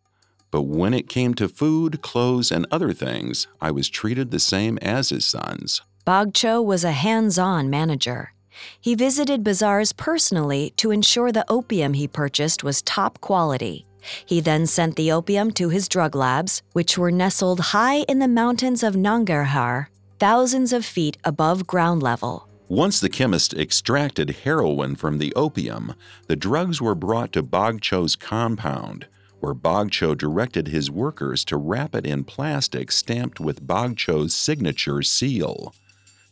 But 0.50 0.62
when 0.62 0.94
it 0.94 1.08
came 1.08 1.34
to 1.34 1.48
food, 1.48 2.00
clothes, 2.00 2.50
and 2.50 2.66
other 2.70 2.94
things, 2.94 3.46
I 3.60 3.70
was 3.70 3.90
treated 3.90 4.30
the 4.30 4.40
same 4.40 4.78
as 4.78 5.10
his 5.10 5.26
sons. 5.26 5.82
Bagcho 6.06 6.64
was 6.64 6.82
a 6.82 6.92
hands 6.92 7.38
on 7.38 7.68
manager. 7.68 8.32
He 8.80 8.94
visited 8.94 9.44
bazaars 9.44 9.92
personally 9.92 10.72
to 10.76 10.90
ensure 10.90 11.30
the 11.30 11.44
opium 11.48 11.92
he 11.92 12.08
purchased 12.08 12.64
was 12.64 12.82
top 12.82 13.20
quality. 13.20 13.86
He 14.24 14.40
then 14.40 14.66
sent 14.66 14.96
the 14.96 15.12
opium 15.12 15.50
to 15.52 15.68
his 15.68 15.88
drug 15.88 16.14
labs, 16.14 16.62
which 16.72 16.96
were 16.96 17.10
nestled 17.10 17.60
high 17.60 17.98
in 18.08 18.18
the 18.18 18.28
mountains 18.28 18.82
of 18.82 18.94
Nangarhar, 18.94 19.88
thousands 20.18 20.72
of 20.72 20.86
feet 20.86 21.18
above 21.22 21.66
ground 21.66 22.02
level. 22.02 22.48
Once 22.68 22.98
the 22.98 23.08
chemist 23.10 23.52
extracted 23.52 24.30
heroin 24.44 24.96
from 24.96 25.18
the 25.18 25.34
opium, 25.34 25.94
the 26.28 26.36
drugs 26.36 26.80
were 26.80 26.94
brought 26.94 27.32
to 27.32 27.42
Bagcho's 27.42 28.16
compound, 28.16 29.06
where 29.40 29.54
Bagcho 29.54 30.16
directed 30.16 30.68
his 30.68 30.90
workers 30.90 31.44
to 31.44 31.58
wrap 31.58 31.94
it 31.94 32.06
in 32.06 32.24
plastic 32.24 32.90
stamped 32.90 33.38
with 33.38 33.66
Bagcho's 33.66 34.34
signature 34.34 35.02
seal. 35.02 35.74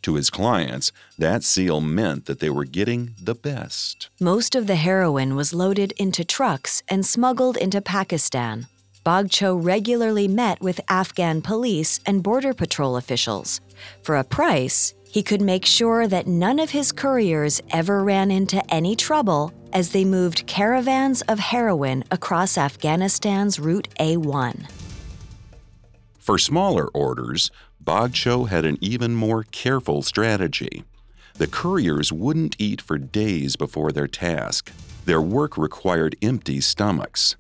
To 0.03 0.15
his 0.15 0.31
clients, 0.31 0.93
that 1.19 1.43
seal 1.43 1.81
meant 1.81 2.27
that 2.27 2.39
they 2.41 2.51
were 2.51 2.65
getting 2.65 3.15
the 3.21 3.35
best. 3.35 4.09
Most 4.21 4.55
of 4.55 4.67
the 4.67 4.77
heroin 4.77 5.35
was 5.35 5.53
loaded 5.53 5.93
into 5.93 6.25
trucks 6.25 6.83
and 6.89 7.05
smuggled 7.05 7.57
into 7.57 7.81
Pakistan. 7.81 8.67
Bagcho 9.05 9.57
regularly 9.57 10.29
met 10.29 10.61
with 10.61 10.81
Afghan 10.89 11.43
police 11.43 11.99
and 12.07 12.23
Border 12.23 12.55
Patrol 12.55 12.97
officials. 12.97 13.61
For 14.03 14.17
a 14.17 14.25
price, 14.25 14.95
he 15.11 15.23
could 15.23 15.41
make 15.41 15.65
sure 15.65 16.07
that 16.07 16.27
none 16.27 16.59
of 16.59 16.71
his 16.71 16.93
couriers 16.93 17.63
ever 17.71 18.05
ran 18.05 18.31
into 18.31 18.63
any 18.73 18.95
trouble 18.95 19.53
as 19.73 19.93
they 19.93 20.05
moved 20.05 20.47
caravans 20.47 21.23
of 21.23 21.39
heroin 21.39 22.05
across 22.11 22.59
Afghanistan's 22.59 23.59
Route 23.59 23.89
A1. 23.99 24.71
For 26.19 26.39
smaller 26.39 26.89
orders, 26.89 27.51
Bagcho 27.89 28.51
had 28.51 28.67
an 28.67 28.77
even 28.83 29.15
more 29.15 29.45
careful 29.45 30.03
strategy. 30.03 30.85
The 31.39 31.47
couriers 31.47 32.13
wouldn't 32.13 32.55
eat 32.59 32.83
for 32.83 32.99
days 32.99 33.57
before 33.57 33.93
their 33.93 34.07
task. 34.07 34.71
Their 35.07 35.23
work 35.23 35.57
required 35.57 36.15
empty 36.21 36.61
stomachs. 36.61 37.37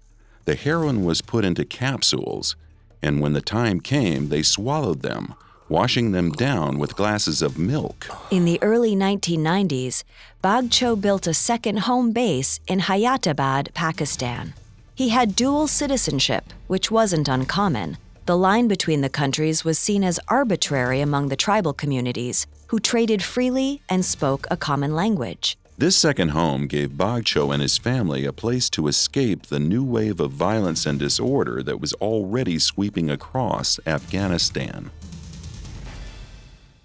The 0.46 0.54
heroin 0.54 1.04
was 1.04 1.20
put 1.20 1.44
into 1.44 1.66
capsules, 1.66 2.56
and 3.02 3.20
when 3.20 3.34
the 3.34 3.42
time 3.42 3.80
came, 3.80 4.30
they 4.30 4.42
swallowed 4.42 5.02
them, 5.02 5.34
washing 5.68 6.12
them 6.12 6.32
down 6.32 6.78
with 6.78 6.96
glasses 6.96 7.42
of 7.42 7.58
milk. 7.58 8.06
In 8.30 8.46
the 8.46 8.58
early 8.62 8.96
1990s, 8.96 10.02
Bagcho 10.42 10.98
built 10.98 11.26
a 11.26 11.34
second 11.34 11.80
home 11.80 12.12
base 12.12 12.58
in 12.66 12.80
Hayatabad, 12.80 13.74
Pakistan. 13.74 14.54
He 14.94 15.10
had 15.10 15.36
dual 15.36 15.66
citizenship, 15.66 16.54
which 16.68 16.90
wasn't 16.90 17.28
uncommon. 17.28 17.98
The 18.28 18.36
line 18.36 18.68
between 18.68 19.00
the 19.00 19.08
countries 19.08 19.64
was 19.64 19.78
seen 19.78 20.04
as 20.04 20.20
arbitrary 20.28 21.00
among 21.00 21.28
the 21.28 21.42
tribal 21.46 21.72
communities, 21.72 22.46
who 22.66 22.78
traded 22.78 23.22
freely 23.22 23.80
and 23.88 24.04
spoke 24.04 24.46
a 24.50 24.56
common 24.58 24.94
language. 24.94 25.56
This 25.78 25.96
second 25.96 26.32
home 26.32 26.66
gave 26.66 26.90
Bagcho 26.90 27.54
and 27.54 27.62
his 27.62 27.78
family 27.78 28.26
a 28.26 28.32
place 28.34 28.68
to 28.76 28.86
escape 28.86 29.46
the 29.46 29.58
new 29.58 29.82
wave 29.82 30.20
of 30.20 30.32
violence 30.32 30.84
and 30.84 30.98
disorder 30.98 31.62
that 31.62 31.80
was 31.80 31.94
already 31.94 32.58
sweeping 32.58 33.08
across 33.08 33.80
Afghanistan. 33.86 34.90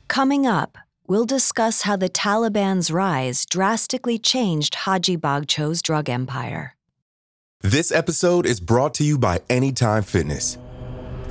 Coming 0.08 0.48
up, 0.48 0.78
we'll 1.10 1.26
discuss 1.26 1.82
how 1.82 1.98
the 1.98 2.08
Taliban's 2.08 2.90
rise 2.90 3.46
drastically 3.46 4.18
changed 4.18 4.76
Haji 4.76 5.18
Bagcho's 5.18 5.82
drug 5.82 6.10
empire. 6.10 6.78
This 7.60 7.92
episode 7.92 8.46
is 8.46 8.62
brought 8.62 8.94
to 8.94 9.04
you 9.04 9.18
by 9.18 9.42
Anytime 9.50 10.04
Fitness. 10.04 10.58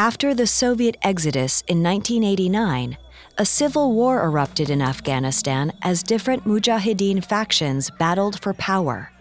After 0.00 0.32
the 0.32 0.46
Soviet 0.46 0.96
exodus 1.02 1.62
in 1.68 1.82
1989, 1.82 2.96
a 3.36 3.44
civil 3.44 3.92
war 3.92 4.24
erupted 4.24 4.70
in 4.70 4.80
Afghanistan 4.80 5.72
as 5.82 6.02
different 6.02 6.44
Mujahideen 6.46 7.22
factions 7.22 7.90
battled 7.98 8.40
for 8.40 8.54
power. 8.54 9.12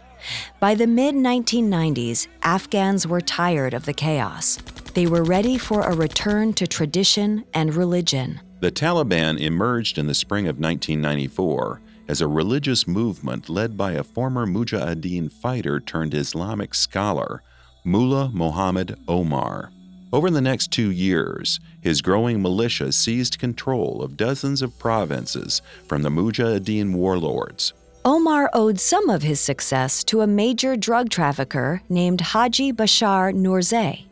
By 0.62 0.76
the 0.76 0.88
mid 0.88 1.16
1990s, 1.16 2.30
Afghans 2.44 3.06
were 3.06 3.20
tired 3.20 3.74
of 3.74 3.84
the 3.84 3.92
chaos. 3.92 4.58
They 4.94 5.06
were 5.06 5.26
ready 5.26 5.58
for 5.58 5.82
a 5.82 5.94
return 5.94 6.54
to 6.54 6.66
tradition 6.66 7.44
and 7.54 7.76
religion. 7.76 8.40
The 8.62 8.72
Taliban 8.72 9.38
emerged 9.38 9.98
in 9.98 10.08
the 10.08 10.14
spring 10.14 10.48
of 10.48 10.60
1994 10.60 11.82
as 12.08 12.22
a 12.22 12.28
religious 12.28 12.88
movement 12.88 13.50
led 13.50 13.76
by 13.76 13.92
a 13.92 14.04
former 14.04 14.46
Mujahideen 14.46 15.30
fighter 15.30 15.82
turned 15.82 16.14
Islamic 16.14 16.74
scholar, 16.74 17.44
Mullah 17.84 18.32
Mohammed 18.34 18.98
Omar. 19.10 19.74
Over 20.12 20.32
the 20.32 20.42
next 20.42 20.72
two 20.72 20.90
years, 20.90 21.60
his 21.82 22.02
growing 22.02 22.42
militia 22.42 22.92
seized 22.92 23.38
control 23.38 24.02
of 24.02 24.18
dozens 24.18 24.64
of 24.64 24.78
provinces 24.80 25.62
from 25.88 26.02
the 26.02 26.10
Mujahideen 26.10 26.96
warlords. 26.96 27.74
Omar 28.04 28.50
owed 28.54 28.80
some 28.80 29.08
of 29.10 29.22
his 29.22 29.40
success 29.40 30.04
to 30.06 30.22
a 30.22 30.28
major 30.28 30.76
drug 30.76 31.10
trafficker 31.10 31.84
named 31.90 32.22
Haji 32.22 32.74
Bashar 32.74 33.34
Nourzai. 33.36 34.06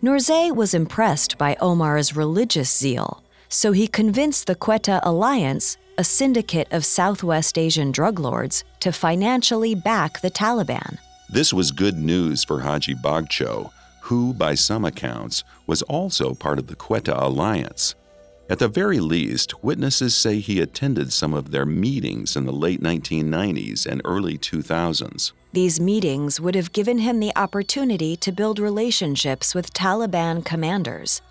Nourzai 0.00 0.54
was 0.54 0.74
impressed 0.74 1.38
by 1.38 1.56
Omar's 1.56 2.14
religious 2.14 2.70
zeal, 2.70 3.24
so 3.48 3.72
he 3.72 3.88
convinced 3.88 4.46
the 4.46 4.54
Quetta 4.54 5.00
Alliance, 5.02 5.76
a 5.98 6.04
syndicate 6.04 6.68
of 6.70 6.84
Southwest 6.84 7.58
Asian 7.58 7.90
drug 7.90 8.20
lords, 8.20 8.62
to 8.78 8.92
financially 8.92 9.74
back 9.74 10.20
the 10.20 10.30
Taliban. 10.30 10.98
This 11.28 11.52
was 11.52 11.72
good 11.72 11.98
news 11.98 12.44
for 12.44 12.60
Haji 12.60 12.94
Bagcho, 12.94 13.72
who, 14.02 14.34
by 14.34 14.54
some 14.54 14.84
accounts, 14.84 15.44
was 15.66 15.82
also 15.82 16.34
part 16.34 16.58
of 16.58 16.66
the 16.66 16.76
Quetta 16.76 17.14
alliance. 17.16 17.94
At 18.50 18.58
the 18.58 18.68
very 18.68 18.98
least, 18.98 19.62
witnesses 19.62 20.14
say 20.14 20.40
he 20.40 20.60
attended 20.60 21.12
some 21.12 21.32
of 21.32 21.52
their 21.52 21.64
meetings 21.64 22.36
in 22.36 22.44
the 22.44 22.52
late 22.52 22.82
1990s 22.82 23.86
and 23.86 24.02
early 24.04 24.36
2000s. 24.36 25.32
These 25.52 25.80
meetings 25.80 26.40
would 26.40 26.54
have 26.54 26.72
given 26.72 26.98
him 26.98 27.20
the 27.20 27.32
opportunity 27.36 28.16
to 28.16 28.32
build 28.32 28.58
relationships 28.58 29.54
with 29.54 29.72
Taliban 29.72 30.44
commanders. 30.44 31.22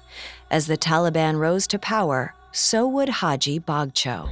As 0.50 0.68
the 0.68 0.78
Taliban 0.78 1.38
rose 1.38 1.68
to 1.68 1.80
power, 1.80 2.34
so 2.52 2.88
would 2.88 3.10
Haji 3.10 3.60
Bagcho. 3.60 4.30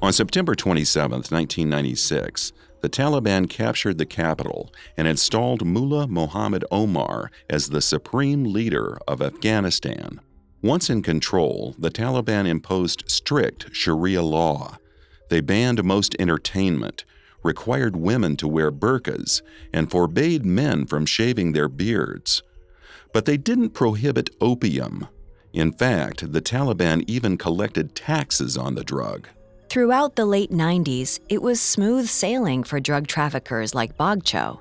On 0.00 0.12
September 0.12 0.54
27, 0.54 1.10
1996, 1.10 2.52
the 2.86 3.02
Taliban 3.02 3.50
captured 3.50 3.98
the 3.98 4.06
capital 4.06 4.72
and 4.96 5.08
installed 5.08 5.66
Mullah 5.66 6.06
Mohammed 6.06 6.64
Omar 6.70 7.32
as 7.50 7.70
the 7.70 7.80
supreme 7.80 8.44
leader 8.44 8.96
of 9.08 9.20
Afghanistan. 9.20 10.20
Once 10.62 10.88
in 10.88 11.02
control, 11.02 11.74
the 11.80 11.90
Taliban 11.90 12.46
imposed 12.46 13.02
strict 13.10 13.74
Sharia 13.74 14.22
law. 14.22 14.78
They 15.30 15.40
banned 15.40 15.82
most 15.82 16.14
entertainment, 16.20 17.04
required 17.42 17.96
women 17.96 18.36
to 18.36 18.46
wear 18.46 18.70
burqas, 18.70 19.42
and 19.72 19.90
forbade 19.90 20.46
men 20.46 20.86
from 20.86 21.06
shaving 21.06 21.54
their 21.54 21.68
beards. 21.68 22.44
But 23.12 23.24
they 23.24 23.36
didn't 23.36 23.70
prohibit 23.70 24.30
opium. 24.40 25.08
In 25.52 25.72
fact, 25.72 26.32
the 26.32 26.40
Taliban 26.40 27.02
even 27.08 27.36
collected 27.36 27.96
taxes 27.96 28.56
on 28.56 28.76
the 28.76 28.84
drug. 28.84 29.26
Throughout 29.68 30.16
the 30.16 30.24
late 30.24 30.50
90s, 30.50 31.18
it 31.28 31.42
was 31.42 31.60
smooth 31.60 32.08
sailing 32.08 32.62
for 32.62 32.80
drug 32.80 33.06
traffickers 33.08 33.74
like 33.74 33.98
Bagcho. 33.98 34.60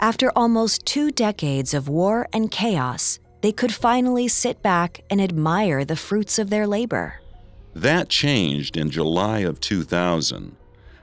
After 0.00 0.30
almost 0.36 0.86
two 0.86 1.10
decades 1.10 1.74
of 1.74 1.88
war 1.88 2.26
and 2.32 2.50
chaos, 2.50 3.18
they 3.42 3.52
could 3.52 3.74
finally 3.74 4.28
sit 4.28 4.62
back 4.62 5.02
and 5.10 5.20
admire 5.20 5.84
the 5.84 5.96
fruits 5.96 6.38
of 6.38 6.48
their 6.48 6.66
labor. 6.66 7.20
That 7.74 8.08
changed 8.08 8.76
in 8.76 8.90
July 8.90 9.40
of 9.40 9.60
2000. 9.60 10.56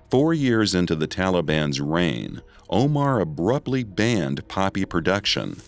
Four 0.09 0.33
years 0.33 0.73
into 0.73 0.95
the 0.95 1.07
Taliban's 1.07 1.81
reign, 1.81 2.41
Omar 2.69 3.19
abruptly 3.19 3.83
banned 3.83 4.47
poppy 4.47 4.85
production. 4.85 5.61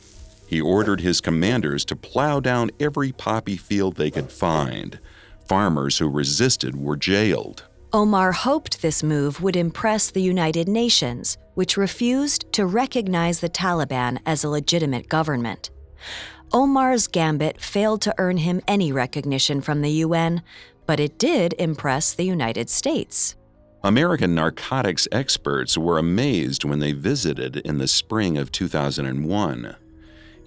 He 0.48 0.62
ordered 0.62 1.02
his 1.02 1.22
commanders 1.22 1.86
to 1.86 1.96
plow 1.96 2.40
down 2.40 2.72
every 2.80 3.12
poppy 3.12 3.58
field 3.58 3.98
they 3.98 4.10
could 4.10 4.32
find. 4.32 5.00
Farmers 5.50 5.98
who 5.98 6.08
resisted 6.08 6.80
were 6.80 6.96
jailed. 6.96 7.64
Omar 7.92 8.32
hoped 8.34 8.84
this 8.84 9.02
move 9.02 9.42
would 9.42 9.56
impress 9.56 10.12
the 10.12 10.22
United 10.22 10.68
Nations, 10.68 11.40
which 11.56 11.76
refused 11.76 12.54
to 12.54 12.68
recognize 12.68 13.40
the 13.40 13.50
Taliban 13.50 14.20
as 14.28 14.44
a 14.44 14.50
legitimate 14.50 15.10
government. 15.10 15.72
Omar's 16.54 17.08
gambit 17.08 17.60
failed 17.60 18.04
to 18.04 18.14
earn 18.20 18.38
him 18.38 18.62
any 18.68 18.92
recognition 18.92 19.60
from 19.60 19.82
the 19.82 19.90
UN, 20.06 20.44
but 20.86 21.00
it 21.00 21.18
did 21.18 21.56
impress 21.58 22.14
the 22.14 22.26
United 22.26 22.70
States. 22.70 23.36
American 23.84 24.36
narcotics 24.36 25.08
experts 25.12 25.80
were 25.80 25.98
amazed 25.98 26.64
when 26.64 26.78
they 26.78 26.92
visited 26.92 27.58
in 27.58 27.80
the 27.80 27.88
spring 27.88 28.38
of 28.38 28.52
2001. 28.52 29.76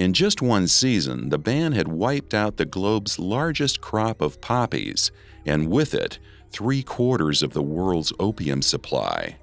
In 0.03 0.13
just 0.13 0.43
one 0.43 0.67
season, 0.67 1.29
the 1.29 1.39
ban 1.39 1.71
had 1.71 1.87
wiped 1.87 2.35
out 2.35 2.57
the 2.57 2.65
globe's 2.65 3.21
largest 3.21 3.81
crop 3.81 4.21
of 4.21 4.41
poppies, 4.41 5.13
and 5.47 5.71
with 5.71 5.95
it, 5.95 6.19
three 6.51 6.83
quarters 6.83 7.41
of 7.41 7.53
the 7.53 7.63
world's 7.63 8.13
opium 8.19 8.63
supply. 8.63 9.37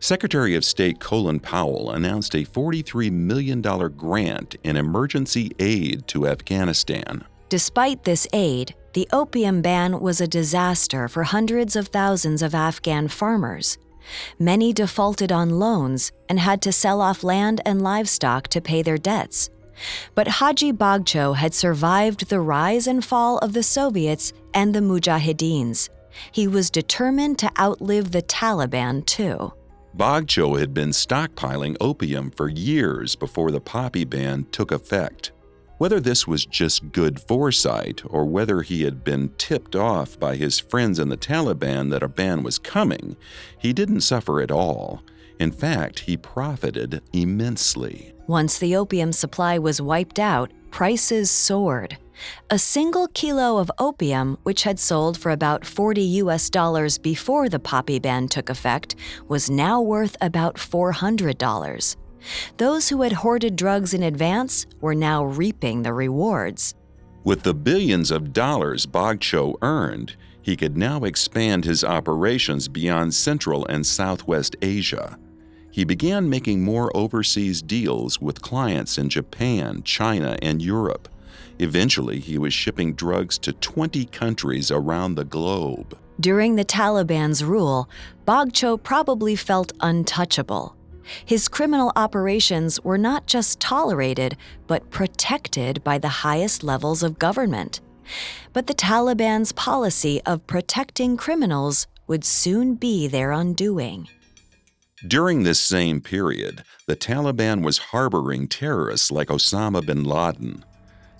Secretary 0.00 0.54
of 0.54 0.64
State 0.64 1.00
Colin 1.00 1.38
Powell 1.38 1.90
announced 1.90 2.34
a 2.34 2.46
$43 2.46 3.12
million 3.12 3.60
grant 3.60 4.56
in 4.64 4.78
emergency 4.78 5.52
aid 5.58 6.08
to 6.08 6.28
Afghanistan. 6.28 7.22
Despite 7.50 8.04
this 8.04 8.26
aid, 8.32 8.74
the 8.94 9.06
opium 9.12 9.60
ban 9.60 10.00
was 10.00 10.18
a 10.18 10.26
disaster 10.26 11.08
for 11.08 11.24
hundreds 11.24 11.76
of 11.76 11.88
thousands 11.88 12.40
of 12.40 12.54
Afghan 12.54 13.08
farmers. 13.08 13.76
Many 14.38 14.72
defaulted 14.72 15.30
on 15.30 15.58
loans 15.58 16.10
and 16.30 16.40
had 16.40 16.62
to 16.62 16.72
sell 16.72 17.02
off 17.02 17.22
land 17.22 17.60
and 17.66 17.82
livestock 17.82 18.48
to 18.48 18.62
pay 18.62 18.80
their 18.80 18.96
debts. 18.96 19.50
But 20.14 20.28
Haji 20.28 20.72
Bagcho 20.72 21.36
had 21.36 21.54
survived 21.54 22.28
the 22.28 22.40
rise 22.40 22.86
and 22.86 23.04
fall 23.04 23.38
of 23.38 23.52
the 23.52 23.62
Soviets 23.62 24.32
and 24.52 24.74
the 24.74 24.80
Mujahideens. 24.80 25.88
He 26.30 26.46
was 26.46 26.70
determined 26.70 27.38
to 27.40 27.50
outlive 27.58 28.12
the 28.12 28.22
Taliban, 28.22 29.04
too. 29.04 29.52
Bagcho 29.96 30.58
had 30.58 30.74
been 30.74 30.90
stockpiling 30.90 31.76
opium 31.80 32.30
for 32.30 32.48
years 32.48 33.14
before 33.14 33.50
the 33.50 33.60
poppy 33.60 34.04
ban 34.04 34.46
took 34.50 34.72
effect. 34.72 35.32
Whether 35.78 36.00
this 36.00 36.26
was 36.26 36.46
just 36.46 36.92
good 36.92 37.20
foresight 37.20 38.02
or 38.06 38.24
whether 38.24 38.62
he 38.62 38.82
had 38.84 39.04
been 39.04 39.30
tipped 39.38 39.74
off 39.74 40.18
by 40.18 40.36
his 40.36 40.58
friends 40.58 40.98
in 40.98 41.08
the 41.08 41.16
Taliban 41.16 41.90
that 41.90 42.02
a 42.02 42.08
ban 42.08 42.42
was 42.42 42.58
coming, 42.58 43.16
he 43.58 43.72
didn't 43.72 44.02
suffer 44.02 44.40
at 44.40 44.52
all. 44.52 45.02
In 45.38 45.50
fact, 45.50 46.00
he 46.00 46.16
profited 46.16 47.02
immensely. 47.12 48.13
Once 48.26 48.58
the 48.58 48.74
opium 48.74 49.12
supply 49.12 49.58
was 49.58 49.82
wiped 49.82 50.18
out, 50.18 50.50
prices 50.70 51.30
soared. 51.30 51.96
A 52.50 52.58
single 52.58 53.08
kilo 53.08 53.58
of 53.58 53.70
opium, 53.78 54.38
which 54.44 54.62
had 54.62 54.78
sold 54.78 55.18
for 55.18 55.30
about 55.30 55.66
40 55.66 56.00
US 56.22 56.48
dollars 56.48 56.96
before 56.96 57.48
the 57.48 57.58
poppy 57.58 57.98
ban 57.98 58.28
took 58.28 58.48
effect, 58.48 58.96
was 59.28 59.50
now 59.50 59.80
worth 59.80 60.16
about 60.20 60.56
$400. 60.56 61.96
Those 62.56 62.88
who 62.88 63.02
had 63.02 63.12
hoarded 63.12 63.56
drugs 63.56 63.92
in 63.92 64.02
advance 64.02 64.66
were 64.80 64.94
now 64.94 65.24
reaping 65.24 65.82
the 65.82 65.92
rewards. 65.92 66.74
With 67.24 67.42
the 67.42 67.54
billions 67.54 68.10
of 68.10 68.32
dollars 68.32 68.86
Bagcho 68.86 69.56
earned, 69.60 70.16
he 70.40 70.56
could 70.56 70.76
now 70.76 71.04
expand 71.04 71.64
his 71.64 71.84
operations 71.84 72.68
beyond 72.68 73.12
Central 73.14 73.66
and 73.66 73.84
Southwest 73.84 74.56
Asia. 74.62 75.18
He 75.74 75.82
began 75.82 76.30
making 76.30 76.62
more 76.62 76.96
overseas 76.96 77.60
deals 77.60 78.20
with 78.20 78.40
clients 78.40 78.96
in 78.96 79.08
Japan, 79.08 79.82
China, 79.82 80.38
and 80.40 80.62
Europe. 80.62 81.08
Eventually, 81.58 82.20
he 82.20 82.38
was 82.38 82.54
shipping 82.54 82.94
drugs 82.94 83.38
to 83.38 83.52
20 83.52 84.04
countries 84.04 84.70
around 84.70 85.16
the 85.16 85.24
globe. 85.24 85.98
During 86.20 86.54
the 86.54 86.64
Taliban's 86.64 87.42
rule, 87.42 87.88
Bagcho 88.24 88.80
probably 88.80 89.34
felt 89.34 89.72
untouchable. 89.80 90.76
His 91.24 91.48
criminal 91.48 91.90
operations 91.96 92.80
were 92.84 92.96
not 92.96 93.26
just 93.26 93.58
tolerated, 93.58 94.36
but 94.68 94.92
protected 94.92 95.82
by 95.82 95.98
the 95.98 96.22
highest 96.22 96.62
levels 96.62 97.02
of 97.02 97.18
government. 97.18 97.80
But 98.52 98.68
the 98.68 98.74
Taliban's 98.74 99.50
policy 99.50 100.22
of 100.24 100.46
protecting 100.46 101.16
criminals 101.16 101.88
would 102.06 102.24
soon 102.24 102.76
be 102.76 103.08
their 103.08 103.32
undoing. 103.32 104.06
During 105.06 105.42
this 105.42 105.60
same 105.60 106.00
period, 106.00 106.62
the 106.86 106.96
Taliban 106.96 107.62
was 107.62 107.76
harboring 107.76 108.48
terrorists 108.48 109.10
like 109.10 109.28
Osama 109.28 109.84
bin 109.84 110.02
Laden. 110.02 110.64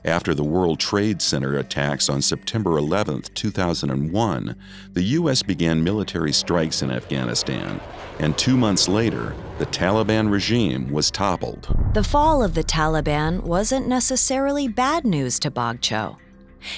After 0.07 0.33
the 0.33 0.45
World 0.45 0.81
Trade 0.81 1.21
Center 1.21 1.59
attacks 1.59 2.09
on 2.09 2.23
September 2.23 2.79
11, 2.79 3.23
2001, 3.35 4.57
the 4.93 5.03
U.S. 5.03 5.43
began 5.43 5.85
military 5.85 6.33
strikes 6.33 6.81
in 6.81 6.91
Afghanistan, 6.91 7.79
and 8.21 8.39
two 8.39 8.57
months 8.57 8.89
later, 8.89 9.35
the 9.59 9.67
Taliban 9.67 10.31
regime 10.31 10.91
was 10.91 11.11
toppled. 11.11 11.69
The 11.93 12.05
fall 12.05 12.43
of 12.43 12.55
the 12.55 12.65
Taliban 12.65 13.43
wasn't 13.43 13.87
necessarily 13.87 14.67
bad 14.67 15.05
news 15.05 15.39
to 15.41 15.51
Bagcho. 15.51 16.17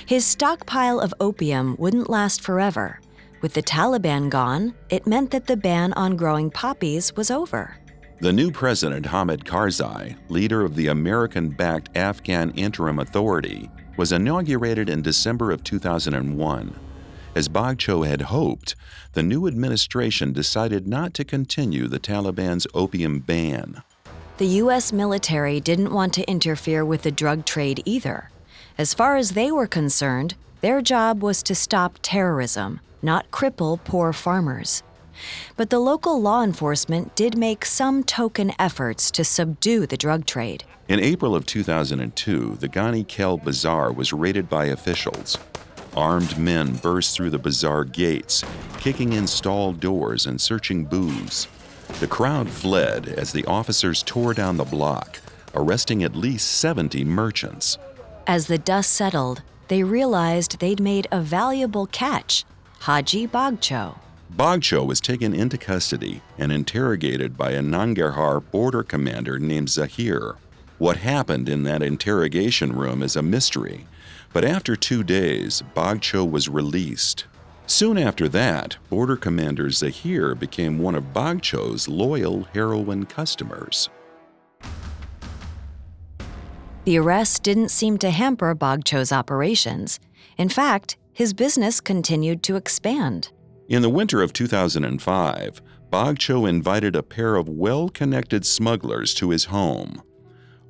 His 0.07 0.25
stockpile 0.25 0.99
of 0.99 1.15
opium 1.21 1.77
wouldn't 1.79 2.11
last 2.11 2.43
forever. 2.43 2.99
With 3.47 3.55
the 3.55 3.63
Taliban 3.63 4.29
gone, 4.29 4.75
it 4.91 5.07
meant 5.07 5.31
that 5.31 5.47
the 5.47 5.57
ban 5.57 5.93
on 5.93 6.17
growing 6.17 6.51
poppies 6.51 7.15
was 7.15 7.31
over. 7.31 7.77
The 8.21 8.33
new 8.33 8.51
president, 8.51 9.07
Hamid 9.07 9.45
Karzai, 9.45 10.17
leader 10.29 10.65
of 10.65 10.75
the 10.75 10.89
American 10.89 11.51
backed 11.51 11.97
Afghan 11.97 12.51
Interim 12.57 12.99
Authority, 12.99 13.71
was 13.97 14.11
inaugurated 14.11 14.91
in 14.91 15.01
December 15.01 15.53
of 15.53 15.63
2001. 15.63 16.77
As 17.37 17.49
Bagcho 17.49 18.05
had 18.05 18.23
hoped, 18.23 18.75
the 19.13 19.23
new 19.23 19.47
administration 19.47 20.33
decided 20.33 20.89
not 20.89 21.15
to 21.15 21.25
continue 21.25 21.87
the 21.87 22.01
Taliban's 22.01 22.67
opium 22.75 23.21
ban. 23.21 23.85
The 24.39 24.47
U.S. 24.65 24.93
military 24.93 25.61
didn't 25.61 25.95
want 25.95 26.13
to 26.15 26.29
interfere 26.29 26.85
with 26.85 27.03
the 27.03 27.13
drug 27.13 27.45
trade 27.45 27.81
either. 27.85 28.29
As 28.77 28.93
far 28.93 29.17
as 29.17 29.35
they 29.35 29.53
were 29.53 29.69
concerned, 29.69 30.35
their 30.67 30.83
job 30.83 31.23
was 31.23 31.45
to 31.45 31.55
stop 31.55 31.97
terrorism, 32.03 32.81
not 33.01 33.31
cripple 33.31 33.79
poor 33.85 34.13
farmers. 34.13 34.83
But 35.57 35.71
the 35.71 35.79
local 35.79 36.21
law 36.21 36.43
enforcement 36.43 37.15
did 37.15 37.39
make 37.39 37.65
some 37.65 38.03
token 38.03 38.53
efforts 38.59 39.13
to 39.13 39.23
subdue 39.23 39.87
the 39.87 39.97
drug 39.97 40.27
trade. 40.27 40.65
In 40.89 40.99
April 40.99 41.37
of 41.37 41.47
2002, 41.47 42.57
the 42.59 42.67
Gani 42.67 43.05
Khel 43.05 43.37
Bazaar 43.37 43.93
was 43.93 44.13
raided 44.13 44.49
by 44.49 44.65
officials. 44.65 45.39
Armed 45.97 46.37
men 46.37 46.75
burst 46.75 47.15
through 47.15 47.31
the 47.31 47.39
bazaar 47.39 47.85
gates, 47.85 48.43
kicking 48.79 49.13
in 49.13 49.29
stall 49.29 49.73
doors 49.73 50.27
and 50.27 50.41
searching 50.41 50.85
booths. 50.85 51.47
The 52.01 52.09
crowd 52.09 52.51
fled 52.51 53.07
as 53.07 53.31
the 53.31 53.45
officers 53.45 54.03
tore 54.03 54.35
down 54.35 54.57
the 54.57 54.65
block, 54.65 55.21
arresting 55.55 56.03
at 56.03 56.17
least 56.17 56.51
70 56.51 57.05
merchants. 57.05 57.79
As 58.27 58.49
the 58.49 58.59
dust 58.59 58.93
settled, 58.93 59.43
they 59.69 59.83
realized 59.83 60.59
they'd 60.59 60.81
made 60.81 61.07
a 61.11 61.21
valuable 61.21 61.87
catch 61.87 62.45
Haji 62.81 63.27
Bagcho. 63.29 63.99
Bagcho 64.35 64.87
was 64.87 65.01
taken 65.01 65.35
into 65.35 65.57
custody 65.57 66.21
and 66.37 66.53
interrogated 66.53 67.37
by 67.37 67.53
a 67.53 67.63
Nangarhar 67.63 68.43
border 68.51 68.83
commander 68.83 69.39
named 69.39 69.71
Zahir. 69.71 70.37
What 70.79 70.99
happened 70.99 71.49
in 71.49 71.63
that 71.63 71.83
interrogation 71.83 72.73
room 72.73 73.03
is 73.03 73.17
a 73.17 73.23
mystery, 73.23 73.87
but 74.33 74.45
after 74.45 74.77
two 74.77 75.03
days, 75.03 75.63
Bagcho 75.75 76.31
was 76.31 76.49
released. 76.49 77.25
Soon 77.67 77.99
after 77.99 78.29
that, 78.29 78.77
Border 78.91 79.17
Commander 79.17 79.71
Zahir 79.71 80.35
became 80.35 80.79
one 80.79 80.95
of 80.95 81.13
Bagcho's 81.13 81.89
loyal 81.89 82.45
heroin 82.53 83.07
customers. 83.07 83.89
The 86.87 86.99
arrest 86.99 87.43
didn't 87.43 87.71
seem 87.71 87.99
to 87.99 88.11
hamper 88.13 88.55
Bagcho's 88.55 89.11
operations. 89.11 89.99
In 90.39 90.49
fact, 90.49 90.97
his 91.13 91.35
business 91.35 91.81
continued 91.81 92.45
to 92.45 92.55
expand. 92.55 93.33
In 93.69 93.83
the 93.83 93.91
winter 93.91 94.23
of 94.23 94.33
2005, 94.33 95.63
Bagcho 95.91 96.49
invited 96.49 96.95
a 96.95 97.03
pair 97.03 97.35
of 97.35 97.49
well 97.49 97.89
connected 97.89 98.47
smugglers 98.47 99.15
to 99.15 99.31
his 99.31 99.47
home. 99.47 100.01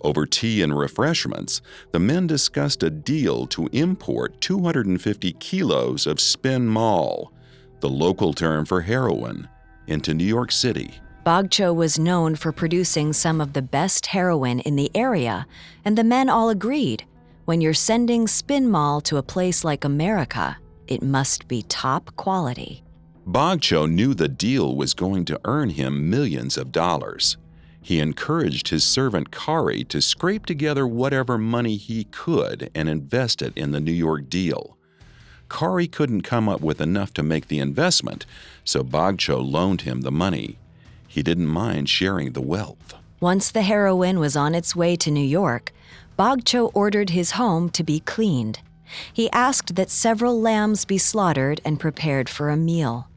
Over 0.01 0.25
tea 0.25 0.63
and 0.63 0.75
refreshments, 0.75 1.61
the 1.93 2.01
men 2.01 2.27
discussed 2.27 2.83
a 2.83 2.89
deal 2.89 3.47
to 3.49 3.69
import 3.73 4.41
250 4.41 5.33
kilos 5.35 6.07
of 6.07 6.19
spin 6.19 6.67
mall, 6.67 7.31
the 7.81 7.91
local 7.91 8.33
term 8.33 8.65
for 8.65 8.81
heroin, 8.81 9.51
into 9.87 10.15
New 10.15 10.25
York 10.25 10.51
City. 10.51 10.99
Bagcho 11.27 11.75
was 11.75 11.99
known 11.99 12.37
for 12.37 12.53
producing 12.53 13.13
some 13.13 13.41
of 13.41 13.53
the 13.53 13.61
best 13.61 14.07
heroin 14.07 14.61
in 14.61 14.77
the 14.77 14.93
area, 14.95 15.45
and 15.85 15.99
the 15.99 16.05
men 16.05 16.29
all 16.29 16.51
agreed 16.51 17.05
when 17.47 17.61
you're 17.61 17.75
sending 17.75 18.29
spin 18.29 18.71
mall 18.71 19.01
to 19.01 19.17
a 19.17 19.25
place 19.25 19.65
like 19.65 19.85
America, 19.85 20.57
it 20.87 21.03
must 21.03 21.49
be 21.49 21.63
top 21.65 22.15
quality. 22.15 22.85
Bagcho 23.27 23.91
knew 23.91 24.15
the 24.15 24.29
deal 24.29 24.77
was 24.77 24.95
going 24.95 25.25
to 25.25 25.41
earn 25.45 25.71
him 25.71 26.09
millions 26.09 26.57
of 26.57 26.71
dollars. 26.71 27.37
He 27.83 27.99
encouraged 27.99 28.69
his 28.69 28.85
servant 28.85 29.33
Kari 29.33 29.83
to 29.87 30.01
scrape 30.01 30.47
together 30.47 30.87
whatever 30.87 31.39
money 31.39 31.75
he 31.75 32.05
could 32.05 32.71
and 32.73 32.89
invest 32.89 33.43
it 33.43 33.53
in 33.57 33.73
the 33.73 33.81
New 33.81 33.91
York 33.91 34.31
deal. 34.31 34.79
Kari 35.51 35.89
couldn't 35.89 36.23
come 36.23 36.49
up 36.49 36.61
with 36.61 36.81
enough 36.81 37.13
to 37.15 37.25
make 37.25 37.49
the 37.49 37.59
investment, 37.59 38.27
so 38.63 38.85
Bagcho 38.85 39.45
loaned 39.45 39.81
him 39.81 40.03
the 40.03 40.13
money. 40.13 40.61
He 41.17 41.23
didn't 41.23 41.47
mind 41.47 41.89
sharing 41.89 42.33
the 42.33 42.43
wealth. 42.43 42.93
Once 43.21 43.51
the 43.51 43.63
heroin 43.63 44.19
was 44.19 44.37
on 44.37 44.55
its 44.55 44.77
way 44.77 44.97
to 44.97 45.11
New 45.11 45.25
York, 45.25 45.73
Bagcho 46.19 46.71
ordered 46.75 47.09
his 47.09 47.31
home 47.31 47.71
to 47.71 47.83
be 47.83 48.01
cleaned. 48.01 48.59
He 49.11 49.31
asked 49.31 49.77
that 49.77 49.89
several 49.89 50.39
lambs 50.39 50.85
be 50.85 50.99
slaughtered 50.99 51.63
and 51.65 51.81
prepared 51.81 52.29
for 52.29 52.51
a 52.51 52.57
meal. 52.59 53.09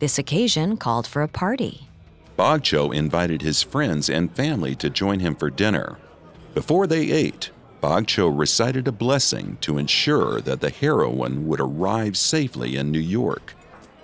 This 0.00 0.18
occasion 0.18 0.76
called 0.76 1.06
for 1.06 1.22
a 1.22 1.28
party. 1.28 1.88
Bagcho 2.36 2.94
invited 2.94 3.40
his 3.40 3.62
friends 3.62 4.10
and 4.10 4.36
family 4.36 4.74
to 4.74 4.90
join 4.90 5.20
him 5.20 5.34
for 5.34 5.48
dinner. 5.48 5.96
Before 6.52 6.86
they 6.86 7.10
ate, 7.10 7.52
Bagcho 7.82 8.28
recited 8.38 8.86
a 8.86 8.92
blessing 8.92 9.56
to 9.62 9.78
ensure 9.78 10.42
that 10.42 10.60
the 10.60 10.68
heroin 10.68 11.48
would 11.48 11.60
arrive 11.60 12.18
safely 12.18 12.76
in 12.76 12.90
New 12.90 13.00
York. 13.00 13.54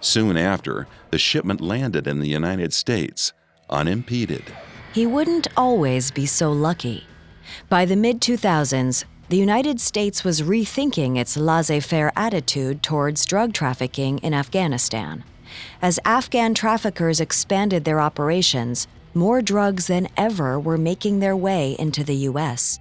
Soon 0.01 0.39
after, 0.39 0.89
the 1.11 1.19
shipment 1.19 1.61
landed 1.61 2.07
in 2.07 2.19
the 2.21 2.29
United 2.29 2.73
States, 2.73 3.35
unimpeded. 3.73 4.45
He 4.93 5.07
wouldn't 5.07 5.49
always 5.57 6.11
be 6.11 6.27
so 6.27 6.53
lucky. 6.53 7.07
By 7.69 7.85
the 7.85 7.97
mid 7.97 8.21
2000s, 8.21 9.05
the 9.29 9.39
United 9.39 9.81
States 9.81 10.25
was 10.25 10.43
rethinking 10.43 11.17
its 11.17 11.37
laissez 11.37 11.81
faire 11.81 12.13
attitude 12.15 12.83
towards 12.83 13.25
drug 13.25 13.55
trafficking 13.55 14.19
in 14.19 14.35
Afghanistan. 14.35 15.25
As 15.81 15.99
Afghan 16.05 16.55
traffickers 16.55 17.21
expanded 17.21 17.85
their 17.85 18.01
operations, 18.01 18.87
more 19.15 19.41
drugs 19.41 19.87
than 19.87 20.09
ever 20.17 20.61
were 20.61 20.79
making 20.79 21.21
their 21.21 21.37
way 21.37 21.77
into 21.79 22.05
the 22.05 22.17
U.S. 22.31 22.79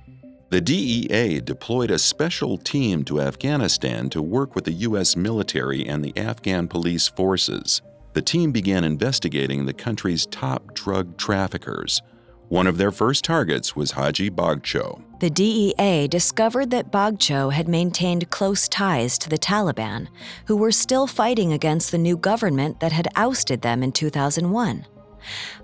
The 0.49 0.59
DEA 0.59 1.39
deployed 1.39 1.91
a 1.91 1.97
special 1.97 2.57
team 2.57 3.05
to 3.05 3.21
Afghanistan 3.21 4.09
to 4.09 4.21
work 4.21 4.53
with 4.53 4.65
the 4.65 4.73
U.S. 4.73 5.15
military 5.15 5.87
and 5.87 6.03
the 6.03 6.17
Afghan 6.17 6.67
police 6.67 7.07
forces. 7.07 7.81
The 8.13 8.21
team 8.21 8.51
began 8.51 8.83
investigating 8.83 9.65
the 9.65 9.73
country's 9.73 10.25
top 10.25 10.73
drug 10.73 11.17
traffickers. 11.17 12.01
One 12.49 12.67
of 12.67 12.77
their 12.77 12.91
first 12.91 13.23
targets 13.23 13.77
was 13.77 13.91
Haji 13.91 14.29
Bagcho. 14.29 15.01
The 15.21 15.29
DEA 15.29 16.09
discovered 16.09 16.71
that 16.71 16.91
Bagcho 16.91 17.53
had 17.53 17.69
maintained 17.69 18.29
close 18.29 18.67
ties 18.67 19.17
to 19.19 19.29
the 19.29 19.37
Taliban, 19.37 20.09
who 20.47 20.57
were 20.57 20.73
still 20.73 21.07
fighting 21.07 21.53
against 21.53 21.91
the 21.91 21.97
new 21.97 22.17
government 22.17 22.81
that 22.81 22.91
had 22.91 23.07
ousted 23.15 23.61
them 23.61 23.83
in 23.83 23.93
2001. 23.93 24.85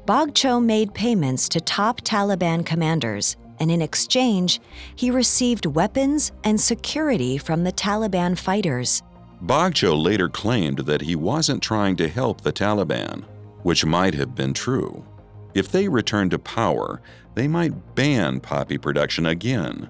Bagcho 0.06 0.64
made 0.64 0.94
payments 0.94 1.50
to 1.50 1.60
top 1.60 2.00
Taliban 2.02 2.66
commanders, 2.66 3.36
and 3.60 3.70
in 3.70 3.82
exchange, 3.82 4.62
he 4.96 5.12
received 5.12 5.66
weapons 5.66 6.32
and 6.46 6.62
security 6.62 7.38
from 7.38 7.66
the 7.66 7.74
Taliban 7.74 8.38
fighters. 8.38 9.04
Bagcho 9.44 10.02
later 10.02 10.30
claimed 10.30 10.80
that 10.80 11.02
he 11.02 11.16
wasn't 11.16 11.62
trying 11.62 11.96
to 11.98 12.10
help 12.10 12.42
the 12.42 12.52
Taliban, 12.52 13.24
which 13.64 13.86
might 13.86 14.16
have 14.16 14.34
been 14.34 14.54
true. 14.54 15.06
If 15.54 15.72
they 15.72 15.88
returned 15.88 16.32
to 16.32 16.40
power, 16.40 17.02
they 17.36 17.48
might 17.48 17.96
ban 17.96 18.40
poppy 18.40 18.78
production 18.78 19.28
again. 19.28 19.90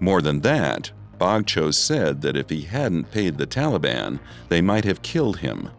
More 0.00 0.20
than 0.20 0.40
that, 0.40 0.90
Bagcho 1.18 1.72
said 1.72 2.22
that 2.22 2.36
if 2.36 2.50
he 2.50 2.62
hadn't 2.62 3.10
paid 3.10 3.38
the 3.38 3.46
Taliban, 3.46 4.18
they 4.48 4.60
might 4.60 4.84
have 4.84 5.02
killed 5.02 5.38
him. 5.38 5.70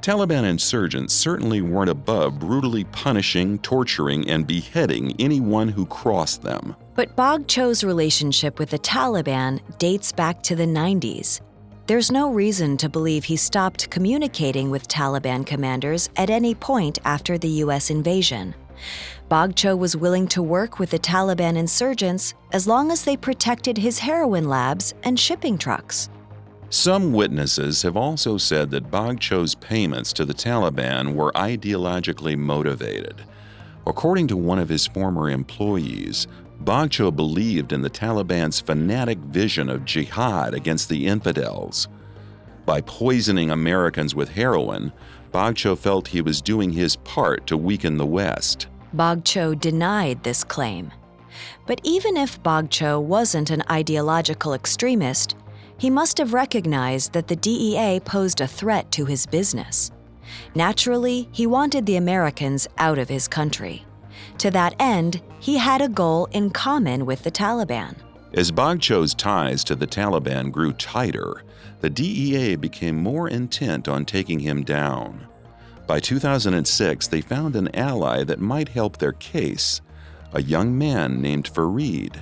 Taliban 0.00 0.44
insurgents 0.44 1.14
certainly 1.14 1.62
weren't 1.62 1.88
above 1.88 2.38
brutally 2.38 2.84
punishing, 2.84 3.58
torturing, 3.60 4.28
and 4.28 4.46
beheading 4.46 5.14
anyone 5.18 5.68
who 5.68 5.86
crossed 5.86 6.42
them. 6.42 6.76
But 6.94 7.16
Bagcho's 7.16 7.82
relationship 7.82 8.58
with 8.58 8.68
the 8.68 8.78
Taliban 8.78 9.60
dates 9.78 10.12
back 10.12 10.42
to 10.42 10.54
the 10.54 10.66
90s. 10.66 11.40
There's 11.86 12.10
no 12.10 12.32
reason 12.32 12.78
to 12.78 12.88
believe 12.88 13.24
he 13.24 13.36
stopped 13.36 13.90
communicating 13.90 14.70
with 14.70 14.88
Taliban 14.88 15.44
commanders 15.44 16.08
at 16.16 16.30
any 16.30 16.54
point 16.54 16.98
after 17.04 17.36
the 17.36 17.48
U.S. 17.64 17.90
invasion. 17.90 18.54
Bagcho 19.30 19.76
was 19.76 19.94
willing 19.94 20.26
to 20.28 20.42
work 20.42 20.78
with 20.78 20.88
the 20.88 20.98
Taliban 20.98 21.58
insurgents 21.58 22.32
as 22.52 22.66
long 22.66 22.90
as 22.90 23.04
they 23.04 23.18
protected 23.18 23.76
his 23.76 23.98
heroin 23.98 24.48
labs 24.48 24.94
and 25.02 25.20
shipping 25.20 25.58
trucks. 25.58 26.08
Some 26.70 27.12
witnesses 27.12 27.82
have 27.82 27.98
also 27.98 28.38
said 28.38 28.70
that 28.70 28.90
Bagcho's 28.90 29.54
payments 29.54 30.14
to 30.14 30.24
the 30.24 30.32
Taliban 30.32 31.14
were 31.14 31.32
ideologically 31.32 32.38
motivated. 32.38 33.26
According 33.86 34.28
to 34.28 34.38
one 34.38 34.58
of 34.58 34.70
his 34.70 34.86
former 34.86 35.28
employees, 35.28 36.28
Bagcho 36.64 37.14
believed 37.14 37.72
in 37.72 37.82
the 37.82 37.90
Taliban's 37.90 38.58
fanatic 38.58 39.18
vision 39.18 39.68
of 39.68 39.84
jihad 39.84 40.54
against 40.54 40.88
the 40.88 41.06
infidels. 41.06 41.88
By 42.64 42.80
poisoning 42.80 43.50
Americans 43.50 44.14
with 44.14 44.30
heroin, 44.30 44.92
Bagcho 45.30 45.76
felt 45.76 46.08
he 46.08 46.22
was 46.22 46.40
doing 46.40 46.70
his 46.70 46.96
part 46.96 47.46
to 47.48 47.58
weaken 47.58 47.98
the 47.98 48.06
West. 48.06 48.68
Bagcho 48.96 49.58
denied 49.58 50.22
this 50.22 50.42
claim. 50.42 50.90
But 51.66 51.80
even 51.84 52.16
if 52.16 52.42
Bagcho 52.42 53.02
wasn't 53.02 53.50
an 53.50 53.62
ideological 53.70 54.54
extremist, 54.54 55.36
he 55.76 55.90
must 55.90 56.16
have 56.18 56.32
recognized 56.32 57.12
that 57.12 57.28
the 57.28 57.36
DEA 57.36 58.00
posed 58.00 58.40
a 58.40 58.46
threat 58.46 58.90
to 58.92 59.04
his 59.04 59.26
business. 59.26 59.90
Naturally, 60.54 61.28
he 61.32 61.46
wanted 61.46 61.84
the 61.84 61.96
Americans 61.96 62.66
out 62.78 62.98
of 62.98 63.08
his 63.08 63.28
country. 63.28 63.84
To 64.38 64.50
that 64.50 64.74
end, 64.78 65.22
he 65.40 65.56
had 65.56 65.80
a 65.80 65.88
goal 65.88 66.26
in 66.32 66.50
common 66.50 67.06
with 67.06 67.22
the 67.22 67.30
Taliban. 67.30 67.96
As 68.34 68.50
Bagcho's 68.50 69.14
ties 69.14 69.62
to 69.64 69.74
the 69.74 69.86
Taliban 69.86 70.50
grew 70.50 70.72
tighter, 70.72 71.42
the 71.80 71.90
DEA 71.90 72.56
became 72.56 72.96
more 72.96 73.28
intent 73.28 73.88
on 73.88 74.04
taking 74.04 74.40
him 74.40 74.64
down. 74.64 75.26
By 75.86 76.00
2006, 76.00 77.06
they 77.08 77.20
found 77.20 77.56
an 77.56 77.74
ally 77.76 78.24
that 78.24 78.40
might 78.40 78.70
help 78.70 78.96
their 78.96 79.12
case 79.12 79.80
a 80.32 80.42
young 80.42 80.76
man 80.76 81.22
named 81.22 81.48
Fareed. 81.52 82.16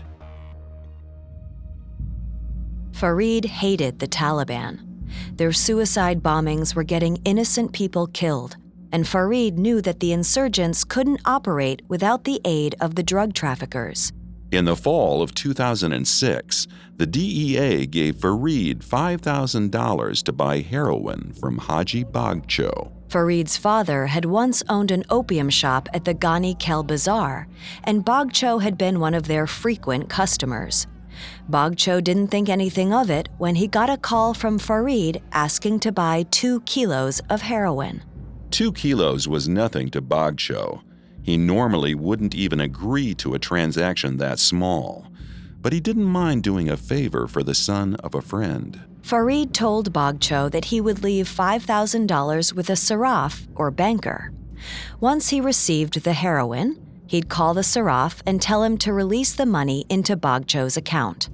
Fareed 2.93 3.47
hated 3.47 3.99
the 3.99 4.07
Taliban. 4.07 4.81
Their 5.37 5.53
suicide 5.53 6.23
bombings 6.23 6.75
were 6.75 6.83
getting 6.83 7.17
innocent 7.25 7.73
people 7.73 8.07
killed, 8.09 8.57
and 8.93 9.09
Farid 9.09 9.59
knew 9.59 9.81
that 9.81 10.01
the 10.01 10.13
insurgents 10.13 10.85
couldn't 10.85 11.21
operate 11.25 11.83
without 11.89 12.25
the 12.25 12.41
aid 12.45 12.77
of 12.81 12.95
the 12.95 13.03
drug 13.03 13.35
traffickers. 13.35 14.13
In 14.53 14.67
the 14.67 14.77
fall 14.77 15.23
of 15.23 15.35
2006, 15.35 16.69
the 16.99 17.07
DEA 17.07 17.87
gave 17.87 18.17
Farid 18.17 18.81
$5,000 18.81 20.23
to 20.23 20.33
buy 20.33 20.61
heroin 20.61 21.33
from 21.33 21.57
Haji 21.57 22.05
Bog 22.05 22.47
Farid's 23.09 23.57
father 23.57 24.07
had 24.07 24.27
once 24.27 24.63
owned 24.69 24.91
an 24.91 25.05
opium 25.09 25.49
shop 25.49 25.89
at 25.95 26.05
the 26.05 26.15
Ghani 26.15 26.59
Khel 26.59 26.87
Bazaar, 26.87 27.49
and 27.85 28.05
Bagcho 28.05 28.63
had 28.63 28.77
been 28.77 29.01
one 29.01 29.15
of 29.15 29.27
their 29.27 29.47
frequent 29.47 30.11
customers. 30.11 30.87
Bagcho 31.51 32.03
didn't 32.03 32.29
think 32.29 32.49
anything 32.49 32.93
of 32.93 33.11
it 33.11 33.29
when 33.39 33.55
he 33.55 33.67
got 33.67 33.91
a 33.91 33.97
call 33.97 34.35
from 34.35 34.59
Farid 34.59 35.23
asking 35.33 35.81
to 35.81 35.93
buy 35.93 36.25
two 36.31 36.61
kilos 36.63 37.21
of 37.31 37.43
heroin. 37.43 38.03
Two 38.53 38.71
kilos 38.71 39.27
was 39.27 39.49
nothing 39.49 39.89
to 39.93 40.03
Bagcho. 40.03 40.83
He 41.23 41.39
normally 41.39 41.95
wouldn't 41.95 42.35
even 42.35 42.61
agree 42.61 43.15
to 43.15 43.33
a 43.33 43.39
transaction 43.39 44.19
that 44.19 44.39
small, 44.39 45.07
but 45.63 45.73
he 45.73 45.81
didn't 45.81 46.05
mind 46.05 46.43
doing 46.43 46.69
a 46.69 46.77
favor 46.77 47.27
for 47.27 47.43
the 47.43 47.55
son 47.55 47.95
of 47.97 48.15
a 48.15 48.21
friend. 48.21 48.79
Farid 49.01 49.55
told 49.55 49.95
Bagcho 49.95 50.51
that 50.51 50.67
he 50.67 50.83
would 50.83 51.03
leave 51.03 51.27
$5,000 51.27 52.53
with 52.53 52.69
a 52.69 52.75
saraf, 52.75 53.47
or 53.55 53.71
banker. 53.71 54.33
Once 55.01 55.31
he 55.31 55.41
received 55.41 56.05
the 56.05 56.13
heroin, 56.13 56.79
he'd 57.07 57.31
call 57.31 57.55
the 57.55 57.63
saraf 57.63 58.21
and 58.27 58.43
tell 58.43 58.63
him 58.63 58.77
to 58.79 58.93
release 58.93 59.35
the 59.35 59.47
money 59.47 59.87
into 59.89 60.15
Bagcho's 60.15 60.77
account. 60.77 61.31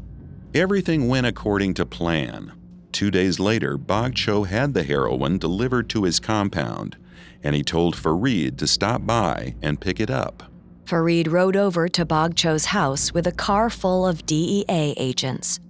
Everything 0.54 1.09
went 1.09 1.26
according 1.26 1.74
to 1.74 1.85
plan. 1.85 2.52
Two 2.92 3.11
days 3.11 3.40
later, 3.40 3.76
Bagcho 3.76 4.46
had 4.46 4.72
the 4.72 4.85
heroin 4.85 5.38
delivered 5.38 5.88
to 5.90 6.04
his 6.04 6.20
compound, 6.20 6.96
and 7.42 7.55
he 7.55 7.62
told 7.62 7.94
Fareed 7.94 8.57
to 8.59 8.66
stop 8.66 9.07
by 9.07 9.55
and 9.62 9.81
pick 9.81 10.01
it 10.01 10.11
up. 10.11 10.44
Fareed 10.85 11.31
rode 11.31 11.57
over 11.57 11.88
to 11.88 12.07
Bagcho's 12.07 12.66
house 12.66 13.12
with 13.12 13.27
a 13.27 13.33
car 13.33 13.68
full 13.68 14.07
of 14.07 14.24
DEA 14.24 14.94
agents. 14.96 15.61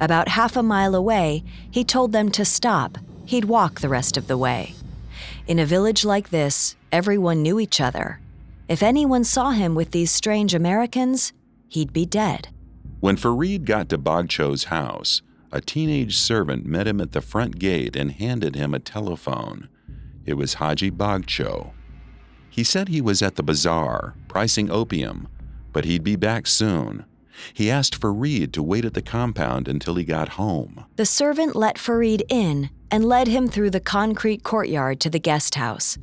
About 0.00 0.28
half 0.28 0.56
a 0.56 0.62
mile 0.62 0.94
away, 0.94 1.44
he 1.70 1.84
told 1.84 2.12
them 2.12 2.30
to 2.32 2.44
stop. 2.44 2.98
He'd 3.24 3.44
walk 3.44 3.80
the 3.80 3.88
rest 3.88 4.16
of 4.16 4.26
the 4.26 4.36
way. 4.36 4.74
In 5.46 5.58
a 5.58 5.66
village 5.66 6.04
like 6.04 6.30
this, 6.30 6.76
everyone 6.90 7.42
knew 7.42 7.60
each 7.60 7.80
other. 7.80 8.20
If 8.68 8.82
anyone 8.82 9.22
saw 9.22 9.50
him 9.50 9.76
with 9.76 9.92
these 9.92 10.10
strange 10.10 10.54
Americans, 10.54 11.32
he'd 11.68 11.92
be 11.92 12.04
dead. 12.04 12.48
When 12.98 13.16
Fareed 13.16 13.64
got 13.64 13.88
to 13.90 13.98
Bagcho's 13.98 14.64
house, 14.64 15.22
a 15.52 15.60
teenage 15.60 16.16
servant 16.16 16.66
met 16.66 16.88
him 16.88 17.00
at 17.00 17.12
the 17.12 17.20
front 17.20 17.58
gate 17.58 17.94
and 17.94 18.10
handed 18.10 18.56
him 18.56 18.74
a 18.74 18.80
telephone. 18.80 19.68
It 20.26 20.34
was 20.34 20.54
Haji 20.54 20.90
Bagcho. 20.90 21.70
He 22.50 22.64
said 22.64 22.88
he 22.88 23.00
was 23.00 23.22
at 23.22 23.36
the 23.36 23.42
bazaar, 23.42 24.14
pricing 24.28 24.70
opium, 24.70 25.28
but 25.72 25.84
he'd 25.84 26.02
be 26.02 26.16
back 26.16 26.46
soon. 26.46 27.04
He 27.52 27.70
asked 27.70 28.00
Fareed 28.00 28.52
to 28.52 28.62
wait 28.62 28.84
at 28.84 28.94
the 28.94 29.02
compound 29.02 29.68
until 29.68 29.94
he 29.94 30.04
got 30.04 30.30
home. 30.30 30.84
The 30.96 31.06
servant 31.06 31.54
let 31.54 31.78
Farid 31.78 32.22
in 32.28 32.70
and 32.90 33.04
led 33.04 33.28
him 33.28 33.48
through 33.48 33.70
the 33.70 33.80
concrete 33.80 34.42
courtyard 34.42 35.00
to 35.00 35.10
the 35.10 35.18
guest 35.18 35.54
house. 35.54 35.98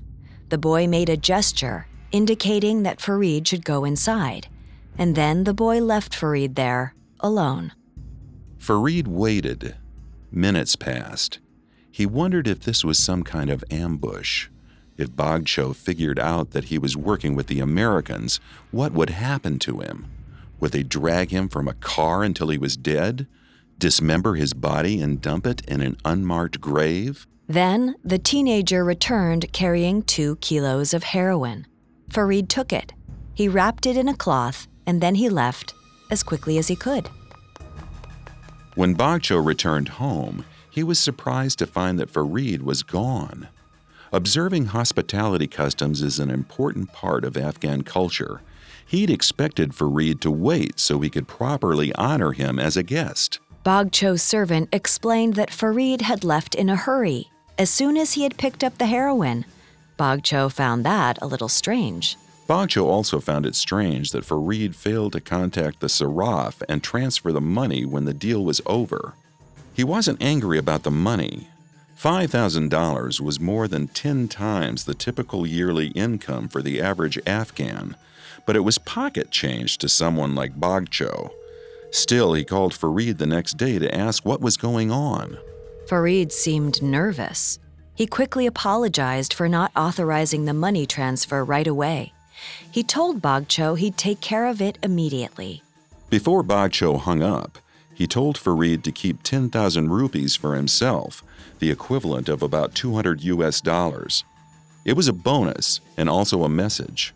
The 0.49 0.57
boy 0.57 0.87
made 0.87 1.09
a 1.09 1.17
gesture, 1.17 1.87
indicating 2.11 2.83
that 2.83 3.01
Farid 3.01 3.47
should 3.47 3.65
go 3.65 3.83
inside, 3.83 4.47
and 4.97 5.15
then 5.15 5.43
the 5.43 5.53
boy 5.53 5.79
left 5.81 6.13
Farid 6.13 6.55
there, 6.55 6.93
alone. 7.19 7.73
Farid 8.59 9.07
waited. 9.07 9.75
Minutes 10.31 10.75
passed. 10.75 11.39
He 11.93 12.07
wondered 12.07 12.47
if 12.47 12.61
this 12.61 12.83
was 12.83 12.97
some 12.97 13.21
kind 13.21 13.51
of 13.51 13.63
ambush. 13.69 14.47
If 14.97 15.11
Bagcho 15.11 15.75
figured 15.75 16.17
out 16.17 16.49
that 16.49 16.65
he 16.65 16.79
was 16.79 16.97
working 16.97 17.35
with 17.35 17.45
the 17.45 17.59
Americans, 17.59 18.39
what 18.71 18.93
would 18.93 19.11
happen 19.11 19.59
to 19.59 19.79
him? 19.81 20.07
Would 20.59 20.71
they 20.71 20.81
drag 20.81 21.29
him 21.29 21.47
from 21.47 21.67
a 21.67 21.75
car 21.75 22.23
until 22.23 22.49
he 22.49 22.57
was 22.57 22.75
dead? 22.75 23.27
Dismember 23.77 24.33
his 24.33 24.53
body 24.55 25.03
and 25.03 25.21
dump 25.21 25.45
it 25.45 25.61
in 25.67 25.81
an 25.81 25.97
unmarked 26.03 26.59
grave? 26.59 27.27
Then 27.47 27.93
the 28.03 28.17
teenager 28.17 28.83
returned 28.83 29.53
carrying 29.53 30.01
two 30.01 30.37
kilos 30.37 30.95
of 30.95 31.03
heroin. 31.03 31.67
Farid 32.09 32.49
took 32.49 32.73
it. 32.73 32.91
He 33.35 33.47
wrapped 33.47 33.85
it 33.85 33.97
in 33.97 34.07
a 34.07 34.17
cloth 34.17 34.67
and 34.87 34.99
then 34.99 35.13
he 35.13 35.29
left 35.29 35.75
as 36.09 36.23
quickly 36.23 36.57
as 36.57 36.69
he 36.69 36.75
could. 36.75 37.07
When 38.73 38.95
Bagcho 38.95 39.45
returned 39.45 39.89
home, 39.89 40.43
he 40.73 40.81
was 40.83 40.97
surprised 40.97 41.59
to 41.59 41.67
find 41.67 41.99
that 41.99 42.11
Fareed 42.11 42.63
was 42.63 42.81
gone. 42.81 43.47
Observing 44.11 44.65
hospitality 44.65 45.45
customs 45.45 46.01
is 46.01 46.17
an 46.17 46.31
important 46.31 46.91
part 46.91 47.23
of 47.23 47.37
Afghan 47.37 47.83
culture. 47.83 48.41
He'd 48.83 49.11
expected 49.11 49.73
Fareed 49.73 50.19
to 50.21 50.31
wait 50.31 50.79
so 50.79 50.99
he 50.99 51.11
could 51.11 51.27
properly 51.27 51.93
honor 51.93 52.31
him 52.31 52.57
as 52.57 52.75
a 52.75 52.81
guest. 52.81 53.39
Bagcho's 53.63 54.23
servant 54.23 54.69
explained 54.73 55.35
that 55.35 55.51
Fareed 55.51 56.01
had 56.01 56.23
left 56.23 56.55
in 56.55 56.69
a 56.69 56.75
hurry 56.75 57.29
as 57.59 57.69
soon 57.69 57.95
as 57.95 58.13
he 58.13 58.23
had 58.23 58.39
picked 58.39 58.63
up 58.63 58.79
the 58.79 58.87
heroin. 58.87 59.45
Bagcho 59.99 60.51
found 60.51 60.83
that 60.83 61.19
a 61.21 61.27
little 61.27 61.49
strange. 61.49 62.17
Bagcho 62.49 62.85
also 62.85 63.19
found 63.19 63.45
it 63.45 63.53
strange 63.53 64.09
that 64.09 64.25
Fareed 64.25 64.73
failed 64.73 65.13
to 65.13 65.21
contact 65.21 65.81
the 65.81 65.87
Saraf 65.87 66.63
and 66.67 66.81
transfer 66.81 67.31
the 67.31 67.39
money 67.39 67.85
when 67.85 68.05
the 68.05 68.13
deal 68.13 68.43
was 68.43 68.59
over. 68.65 69.13
He 69.73 69.83
wasn't 69.83 70.21
angry 70.21 70.57
about 70.57 70.83
the 70.83 70.91
money. 70.91 71.47
$5,000 71.99 73.19
was 73.19 73.39
more 73.39 73.67
than 73.67 73.87
10 73.87 74.27
times 74.27 74.85
the 74.85 74.93
typical 74.93 75.47
yearly 75.47 75.87
income 75.87 76.47
for 76.47 76.61
the 76.61 76.81
average 76.81 77.17
Afghan, 77.25 77.95
but 78.45 78.55
it 78.55 78.59
was 78.61 78.77
pocket 78.77 79.31
change 79.31 79.77
to 79.79 79.89
someone 79.89 80.35
like 80.35 80.59
Bagcho. 80.59 81.31
Still, 81.91 82.33
he 82.33 82.43
called 82.43 82.73
Farid 82.73 83.19
the 83.19 83.25
next 83.25 83.57
day 83.57 83.79
to 83.79 83.95
ask 83.95 84.25
what 84.25 84.41
was 84.41 84.57
going 84.57 84.91
on. 84.91 85.37
Farid 85.87 86.31
seemed 86.31 86.81
nervous. 86.81 87.59
He 87.95 88.07
quickly 88.07 88.47
apologized 88.47 89.33
for 89.33 89.47
not 89.47 89.71
authorizing 89.75 90.45
the 90.45 90.53
money 90.53 90.85
transfer 90.85 91.43
right 91.43 91.67
away. 91.67 92.13
He 92.71 92.83
told 92.83 93.21
Bagcho 93.21 93.77
he'd 93.77 93.97
take 93.97 94.19
care 94.19 94.47
of 94.47 94.61
it 94.61 94.77
immediately. 94.83 95.61
Before 96.09 96.43
Bagcho 96.43 96.99
hung 96.99 97.21
up, 97.21 97.59
He 97.93 98.07
told 98.07 98.37
Fareed 98.37 98.83
to 98.83 98.91
keep 98.91 99.23
10,000 99.23 99.89
rupees 99.89 100.35
for 100.35 100.55
himself, 100.55 101.23
the 101.59 101.71
equivalent 101.71 102.27
of 102.29 102.41
about 102.41 102.75
200 102.75 103.23
US 103.23 103.61
dollars. 103.61 104.23
It 104.85 104.97
was 104.97 105.07
a 105.07 105.13
bonus 105.13 105.79
and 105.95 106.09
also 106.09 106.43
a 106.43 106.49
message. 106.49 107.13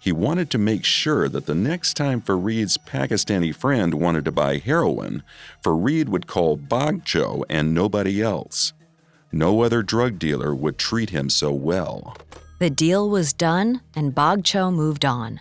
He 0.00 0.12
wanted 0.12 0.50
to 0.50 0.58
make 0.58 0.84
sure 0.84 1.28
that 1.28 1.46
the 1.46 1.54
next 1.54 1.94
time 1.94 2.22
Fareed's 2.22 2.78
Pakistani 2.78 3.54
friend 3.54 3.94
wanted 3.94 4.24
to 4.26 4.32
buy 4.32 4.58
heroin, 4.58 5.24
Fareed 5.64 6.08
would 6.08 6.28
call 6.28 6.56
Bagcho 6.56 7.42
and 7.50 7.74
nobody 7.74 8.22
else. 8.22 8.72
No 9.32 9.62
other 9.62 9.82
drug 9.82 10.18
dealer 10.18 10.54
would 10.54 10.78
treat 10.78 11.10
him 11.10 11.28
so 11.28 11.52
well. 11.52 12.16
The 12.60 12.70
deal 12.70 13.10
was 13.10 13.32
done, 13.32 13.82
and 13.94 14.14
Bagcho 14.14 14.72
moved 14.72 15.04
on. 15.04 15.40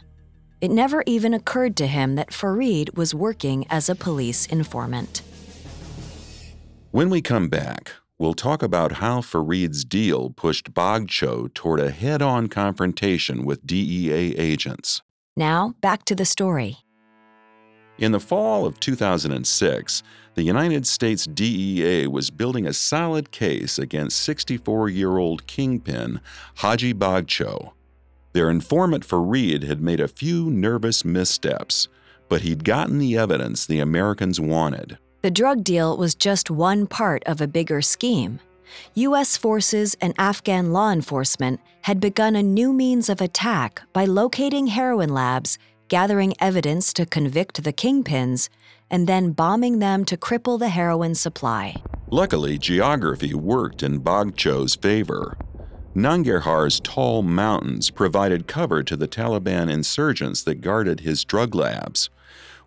It 0.59 0.71
never 0.71 1.03
even 1.05 1.33
occurred 1.35 1.75
to 1.77 1.87
him 1.87 2.15
that 2.15 2.31
Fareed 2.31 2.95
was 2.97 3.13
working 3.13 3.65
as 3.69 3.89
a 3.89 3.95
police 3.95 4.47
informant. 4.47 5.21
When 6.89 7.11
we 7.11 7.21
come 7.21 7.47
back, 7.47 7.91
we'll 8.17 8.33
talk 8.33 8.63
about 8.63 8.93
how 8.93 9.21
Fareed's 9.21 9.85
deal 9.85 10.31
pushed 10.31 10.73
Bagcho 10.73 11.53
toward 11.53 11.79
a 11.79 11.91
head 11.91 12.23
on 12.23 12.47
confrontation 12.47 13.45
with 13.45 13.67
DEA 13.67 14.35
agents. 14.35 15.03
Now, 15.35 15.75
back 15.81 16.05
to 16.05 16.15
the 16.15 16.25
story. 16.25 16.77
In 17.99 18.11
the 18.11 18.19
fall 18.19 18.65
of 18.65 18.79
2006, 18.79 20.03
the 20.33 20.43
United 20.43 20.87
States 20.87 21.25
DEA 21.25 22.07
was 22.07 22.31
building 22.31 22.65
a 22.65 22.73
solid 22.73 23.29
case 23.31 23.77
against 23.77 24.19
64 24.21 24.89
year 24.89 25.17
old 25.17 25.45
kingpin 25.45 26.19
Haji 26.55 26.95
Bagcho. 26.95 27.73
Their 28.33 28.49
informant 28.49 29.05
Fareed 29.05 29.63
had 29.63 29.81
made 29.81 29.99
a 29.99 30.07
few 30.07 30.49
nervous 30.49 31.03
missteps, 31.03 31.87
but 32.29 32.41
he'd 32.41 32.63
gotten 32.63 32.99
the 32.99 33.17
evidence 33.17 33.65
the 33.65 33.79
Americans 33.79 34.39
wanted. 34.39 34.97
The 35.21 35.31
drug 35.31 35.63
deal 35.63 35.97
was 35.97 36.15
just 36.15 36.51
one 36.51 36.87
part 36.87 37.23
of 37.25 37.41
a 37.41 37.47
bigger 37.47 37.81
scheme. 37.81 38.39
U.S. 38.93 39.37
forces 39.37 39.95
and 40.01 40.13
Afghan 40.17 40.73
law 40.73 40.91
enforcement 40.91 41.59
had 41.81 41.99
begun 41.99 42.35
a 42.35 42.43
new 42.43 42.73
means 42.73 43.09
of 43.09 43.21
attack 43.21 43.81
by 43.93 44.05
locating 44.05 44.67
heroin 44.67 45.09
labs, 45.09 45.57
gathering 45.87 46.33
evidence 46.39 46.93
to 46.93 47.05
convict 47.05 47.63
the 47.63 47.73
kingpins, 47.73 48.49
and 48.89 49.07
then 49.07 49.31
bombing 49.31 49.79
them 49.79 50.05
to 50.05 50.17
cripple 50.17 50.59
the 50.59 50.69
heroin 50.69 51.15
supply. 51.15 51.81
Luckily, 52.09 52.57
geography 52.57 53.33
worked 53.33 53.83
in 53.83 53.99
Bagcho's 53.99 54.75
favor. 54.75 55.37
Nangarhar's 55.97 56.79
tall 56.81 57.23
mountains 57.23 57.89
provided 57.89 58.45
cover 58.45 58.83
to 58.83 58.95
the 58.95 59.07
Taliban 59.07 59.67
insurgents 59.71 60.43
that 60.43 60.61
guarded 60.61 60.99
his 60.99 61.25
drug 61.25 61.55
labs. 61.55 62.11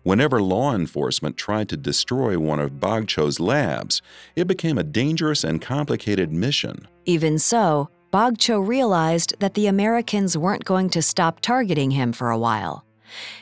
Whenever 0.03 0.41
law 0.41 0.75
enforcement 0.75 1.37
tried 1.37 1.69
to 1.69 1.77
destroy 1.77 2.37
one 2.37 2.59
of 2.59 2.81
Bagcho's 2.81 3.39
labs, 3.39 4.01
it 4.35 4.47
became 4.47 4.77
a 4.77 4.83
dangerous 4.83 5.45
and 5.45 5.61
complicated 5.61 6.33
mission. 6.33 6.89
Even 7.05 7.39
so, 7.39 7.89
Bagcho 8.11 8.59
realized 8.67 9.33
that 9.39 9.53
the 9.53 9.67
Americans 9.67 10.37
weren't 10.37 10.65
going 10.65 10.89
to 10.89 11.01
stop 11.01 11.39
targeting 11.39 11.91
him 11.91 12.11
for 12.11 12.31
a 12.31 12.37
while. 12.37 12.83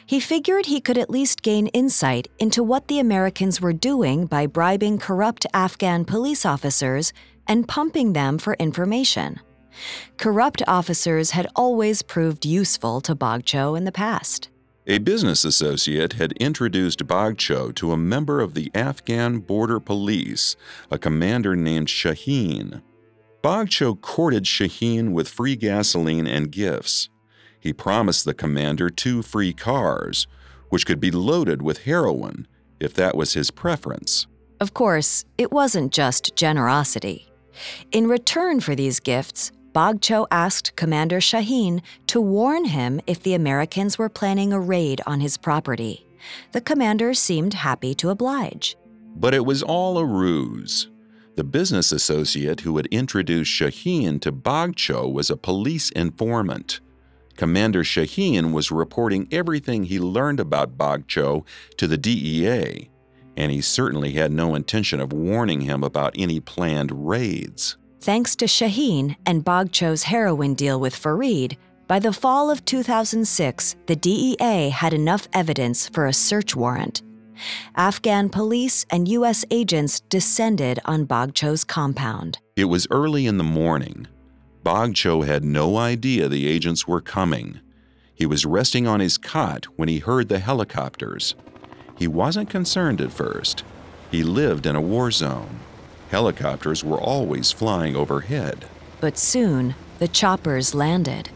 He 0.06 0.19
figured 0.19 0.67
he 0.67 0.82
could 0.82 0.99
at 0.99 1.10
least 1.10 1.41
gain 1.41 1.65
insight 1.67 2.28
into 2.38 2.62
what 2.62 2.89
the 2.89 2.99
Americans 2.99 3.60
were 3.60 3.73
doing 3.73 4.28
by 4.28 4.45
bribing 4.45 4.99
corrupt 4.99 5.47
Afghan 5.52 6.06
police 6.06 6.45
officers 6.45 7.12
and 7.47 7.67
pumping 7.67 8.13
them 8.13 8.38
for 8.38 8.54
information. 8.60 9.39
Corrupt 10.17 10.61
officers 10.67 11.31
had 11.31 11.47
always 11.55 12.01
proved 12.01 12.45
useful 12.45 13.01
to 13.01 13.15
Bagcho 13.15 13.77
in 13.77 13.85
the 13.85 13.91
past. 13.91 14.49
A 14.87 14.97
business 14.97 15.45
associate 15.45 16.13
had 16.13 16.31
introduced 16.33 17.05
Bagcho 17.05 17.73
to 17.75 17.91
a 17.91 17.97
member 17.97 18.41
of 18.41 18.55
the 18.55 18.71
Afghan 18.73 19.39
border 19.39 19.79
police, 19.79 20.55
a 20.89 20.97
commander 20.97 21.55
named 21.55 21.87
Shaheen. 21.87 22.81
Bagcho 23.43 24.01
courted 24.01 24.45
Shaheen 24.45 25.11
with 25.11 25.29
free 25.29 25.55
gasoline 25.55 26.25
and 26.25 26.51
gifts. 26.51 27.09
He 27.59 27.71
promised 27.71 28.25
the 28.25 28.33
commander 28.33 28.89
two 28.89 29.21
free 29.21 29.53
cars, 29.53 30.27
which 30.69 30.85
could 30.85 30.99
be 30.99 31.11
loaded 31.11 31.61
with 31.61 31.83
heroin 31.83 32.47
if 32.79 32.93
that 32.95 33.15
was 33.15 33.33
his 33.33 33.51
preference. 33.51 34.27
Of 34.59 34.73
course, 34.73 35.25
it 35.37 35.51
wasn't 35.51 35.93
just 35.93 36.35
generosity. 36.35 37.31
In 37.91 38.07
return 38.07 38.59
for 38.59 38.75
these 38.75 38.99
gifts, 38.99 39.51
Bagcho 39.73 40.25
asked 40.32 40.75
Commander 40.75 41.19
Shaheen 41.19 41.82
to 42.08 42.19
warn 42.19 42.65
him 42.65 43.01
if 43.05 43.21
the 43.21 43.36
Americans 43.36 43.97
were 43.97 44.10
planning 44.10 44.51
a 44.51 44.60
raid 44.60 45.01
on 45.05 45.19
his 45.19 45.38
property. 45.38 46.08
The 46.51 46.62
commander 46.62 47.13
seemed 47.13 47.53
happy 47.53 47.93
to 47.95 48.10
oblige. 48.10 48.75
But 49.15 49.34
it 49.34 49.45
was 49.45 49.62
all 49.62 49.97
a 49.97 50.05
ruse. 50.05 50.89
The 51.36 51.43
business 51.43 51.91
associate 51.91 52.62
who 52.62 52.77
had 52.77 52.88
introduced 52.88 53.51
Shaheen 53.51 54.19
to 54.21 54.32
Bagcho 54.32 55.12
was 55.12 55.29
a 55.29 55.38
police 55.38 55.89
informant. 55.91 56.82
Commander 57.38 57.84
Shaheen 57.84 58.51
was 58.51 58.71
reporting 58.71 59.27
everything 59.32 59.86
he 59.86 59.99
learned 59.99 60.39
about 60.39 60.77
Bagcho 60.77 61.45
to 61.77 61.88
the 61.88 61.97
DEA, 61.97 62.89
and 63.38 63.51
he 63.51 63.62
certainly 63.62 64.13
had 64.13 64.32
no 64.32 64.55
intention 64.55 64.99
of 64.99 65.13
warning 65.13 65.62
him 65.62 65.84
about 65.84 66.15
any 66.17 66.39
planned 66.41 67.08
raids. 67.08 67.77
Thanks 68.01 68.33
to 68.38 68.45
Shaheen 68.45 69.17
and 69.25 69.43
Bagcho's 69.43 70.03
heroin 70.03 70.53
deal 70.53 70.79
with 70.79 70.95
Fareed, 70.95 71.57
by 71.85 71.99
the 71.99 72.13
fall 72.13 72.49
of 72.49 72.63
2006, 72.63 73.75
the 73.88 73.95
DEA 73.95 74.69
had 74.69 74.93
enough 74.93 75.27
evidence 75.33 75.89
for 75.89 76.05
a 76.05 76.13
search 76.13 76.55
warrant. 76.55 77.01
Afghan 77.75 78.29
police 78.29 78.85
and 78.89 79.07
U.S. 79.09 79.43
agents 79.51 79.99
descended 79.99 80.79
on 80.85 81.07
Bagcho's 81.07 81.65
compound. 81.65 82.39
It 82.55 82.65
was 82.65 82.88
early 82.89 83.25
in 83.25 83.38
the 83.38 83.43
morning. 83.43 84.07
Bagcho 84.63 85.25
had 85.25 85.43
no 85.43 85.75
idea 85.75 86.29
the 86.29 86.47
agents 86.47 86.88
were 86.88 87.01
coming. 87.01 87.59
He 88.15 88.25
was 88.25 88.45
resting 88.45 88.88
on 88.88 89.01
his 89.01 89.17
cot 89.17 89.65
when 89.75 89.89
he 89.89 89.99
heard 89.99 90.29
the 90.29 90.39
helicopters. 90.39 91.35
He 91.97 92.07
wasn't 92.07 92.49
concerned 92.49 93.01
at 93.01 93.12
first. 93.12 93.65
He 94.09 94.23
lived 94.23 94.65
in 94.65 94.77
a 94.77 94.81
war 94.81 95.12
zone. 95.12 95.59
Helicopters 96.09 96.83
were 96.83 96.99
always 96.99 97.51
flying 97.51 97.95
overhead. 97.95 98.65
But 98.99 99.17
soon, 99.17 99.75
the 99.99 100.07
choppers 100.07 100.73
landed. 100.73 101.29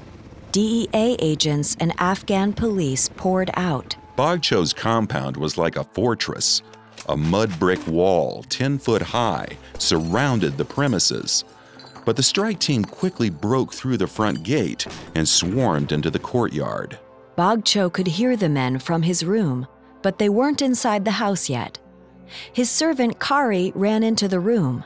DEA 0.51 1.15
agents 1.19 1.75
and 1.79 1.93
Afghan 1.99 2.53
police 2.53 3.09
poured 3.09 3.49
out. 3.55 3.95
Bagcho's 4.17 4.73
compound 4.73 5.37
was 5.37 5.57
like 5.57 5.75
a 5.75 5.83
fortress. 5.83 6.61
A 7.09 7.17
mud 7.17 7.57
brick 7.59 7.85
wall, 7.87 8.43
10 8.49 8.77
foot 8.77 9.01
high, 9.01 9.47
surrounded 9.79 10.57
the 10.57 10.65
premises. 10.65 11.43
But 12.05 12.15
the 12.15 12.23
strike 12.23 12.59
team 12.59 12.83
quickly 12.83 13.29
broke 13.29 13.73
through 13.73 13.97
the 13.97 14.07
front 14.07 14.43
gate 14.43 14.85
and 15.15 15.27
swarmed 15.27 15.91
into 15.91 16.09
the 16.09 16.19
courtyard. 16.19 16.99
Bagcho 17.37 17.91
could 17.91 18.07
hear 18.07 18.35
the 18.35 18.49
men 18.49 18.77
from 18.77 19.01
his 19.01 19.25
room, 19.25 19.67
but 20.01 20.19
they 20.19 20.29
weren't 20.29 20.61
inside 20.61 21.05
the 21.05 21.11
house 21.11 21.49
yet. 21.49 21.79
His 22.51 22.69
servant 22.69 23.19
Kari 23.19 23.71
ran 23.75 24.03
into 24.03 24.27
the 24.27 24.39
room. 24.39 24.83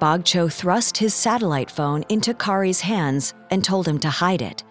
Bagcho 0.00 0.52
thrust 0.52 0.96
his 0.98 1.14
satellite 1.14 1.70
phone 1.70 2.04
into 2.08 2.34
Kari's 2.34 2.80
hands 2.80 3.34
and 3.50 3.64
told 3.64 3.88
him 3.88 3.98
to 4.00 4.10
hide 4.10 4.42
it. 4.42 4.62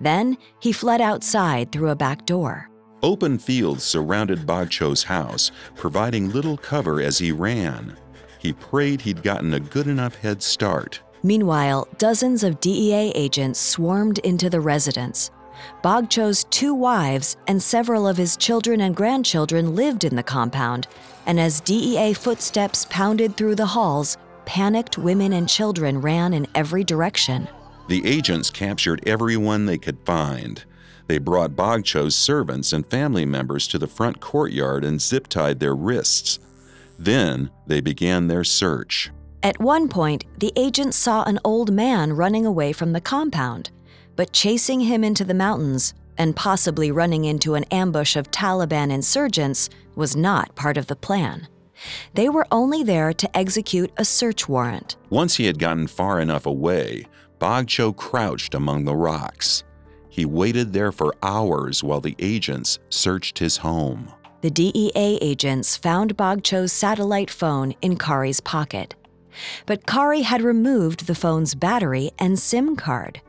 Then 0.00 0.38
he 0.58 0.72
fled 0.72 1.00
outside 1.00 1.70
through 1.70 1.90
a 1.90 1.96
back 1.96 2.24
door. 2.24 2.70
Open 3.02 3.38
fields 3.38 3.84
surrounded 3.84 4.46
Bagcho's 4.46 5.02
house, 5.02 5.50
providing 5.74 6.30
little 6.30 6.56
cover 6.56 7.00
as 7.00 7.18
he 7.18 7.32
ran. 7.32 7.96
He 8.38 8.52
prayed 8.52 9.00
he'd 9.02 9.22
gotten 9.22 9.54
a 9.54 9.60
good 9.60 9.86
enough 9.86 10.16
head 10.16 10.42
start. 10.42 11.00
Meanwhile, 11.22 11.88
dozens 11.98 12.42
of 12.42 12.60
DEA 12.60 13.12
agents 13.14 13.60
swarmed 13.60 14.18
into 14.20 14.48
the 14.48 14.60
residence. 14.60 15.30
Bagcho's 15.82 16.44
two 16.44 16.74
wives 16.74 17.36
and 17.46 17.62
several 17.62 18.06
of 18.06 18.16
his 18.16 18.36
children 18.36 18.80
and 18.80 18.94
grandchildren 18.94 19.74
lived 19.74 20.04
in 20.04 20.16
the 20.16 20.22
compound, 20.22 20.86
and 21.26 21.40
as 21.40 21.60
DEA 21.60 22.12
footsteps 22.12 22.86
pounded 22.90 23.36
through 23.36 23.54
the 23.54 23.66
halls, 23.66 24.16
panicked 24.44 24.98
women 24.98 25.32
and 25.32 25.48
children 25.48 26.00
ran 26.00 26.32
in 26.32 26.46
every 26.54 26.84
direction. 26.84 27.48
The 27.88 28.06
agents 28.06 28.50
captured 28.50 29.02
everyone 29.06 29.66
they 29.66 29.78
could 29.78 29.98
find. 30.04 30.64
They 31.06 31.18
brought 31.18 31.56
Bagcho's 31.56 32.14
servants 32.14 32.72
and 32.72 32.86
family 32.86 33.24
members 33.24 33.66
to 33.68 33.78
the 33.78 33.88
front 33.88 34.20
courtyard 34.20 34.84
and 34.84 35.00
zip 35.00 35.26
tied 35.26 35.58
their 35.58 35.74
wrists. 35.74 36.38
Then 36.98 37.50
they 37.66 37.80
began 37.80 38.28
their 38.28 38.44
search. 38.44 39.10
At 39.42 39.58
one 39.58 39.88
point, 39.88 40.24
the 40.38 40.52
agents 40.54 40.96
saw 40.96 41.24
an 41.24 41.38
old 41.44 41.72
man 41.72 42.12
running 42.12 42.44
away 42.44 42.72
from 42.72 42.92
the 42.92 43.00
compound, 43.00 43.70
but 44.16 44.32
chasing 44.32 44.80
him 44.80 45.04
into 45.04 45.24
the 45.24 45.34
mountains 45.34 45.94
and 46.18 46.36
possibly 46.36 46.90
running 46.90 47.24
into 47.24 47.54
an 47.54 47.64
ambush 47.70 48.16
of 48.16 48.30
Taliban 48.30 48.90
insurgents 48.90 49.70
was 49.94 50.14
not 50.16 50.54
part 50.54 50.76
of 50.76 50.86
the 50.86 50.96
plan. 50.96 51.48
They 52.12 52.28
were 52.28 52.46
only 52.52 52.82
there 52.82 53.12
to 53.14 53.36
execute 53.36 53.90
a 53.96 54.04
search 54.04 54.48
warrant. 54.48 54.96
Once 55.08 55.36
he 55.36 55.46
had 55.46 55.58
gotten 55.58 55.86
far 55.86 56.20
enough 56.20 56.44
away, 56.44 57.06
Bagcho 57.38 57.96
crouched 57.96 58.54
among 58.54 58.84
the 58.84 58.94
rocks. 58.94 59.64
He 60.10 60.26
waited 60.26 60.72
there 60.72 60.92
for 60.92 61.14
hours 61.22 61.82
while 61.82 62.00
the 62.00 62.16
agents 62.18 62.78
searched 62.90 63.38
his 63.38 63.56
home. 63.56 64.12
the 64.42 64.50
DEA 64.50 65.18
agents 65.20 65.76
found 65.76 66.16
Bagcho's 66.16 66.72
satellite 66.72 67.30
phone 67.30 67.74
in 67.82 67.96
Kari's 67.96 68.40
pocket. 68.40 68.94
But 69.66 69.86
Kari 69.86 70.22
had 70.22 70.42
removed 70.42 71.06
the 71.06 71.14
phone's 71.14 71.54
battery 71.54 72.10
and 72.18 72.38
SIM 72.38 72.74
card. 72.74 73.20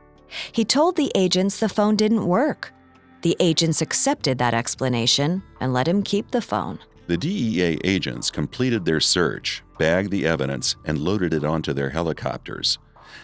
He 0.52 0.66
told 0.66 0.96
the 0.96 1.12
agents 1.16 1.60
the 1.60 1.70
phone 1.70 1.96
didn't 1.96 2.26
work. 2.26 2.74
The 3.22 3.38
agents 3.40 3.82
accepted 3.82 4.38
that 4.38 4.54
explanation 4.54 5.44
and 5.60 5.74
let 5.74 5.88
him 5.88 6.02
keep 6.04 6.32
the 6.32 6.42
phone. 6.42 6.80
The 7.08 7.18
DEA 7.18 7.80
agents 7.84 8.32
completed 8.32 8.86
their 8.86 9.00
search, 9.00 9.64
bagged 9.78 10.12
the 10.12 10.26
evidence, 10.26 10.76
and 10.86 10.98
loaded 10.98 11.34
it 11.34 11.44
onto 11.44 11.74
their 11.74 11.90
helicopters. 11.90 12.80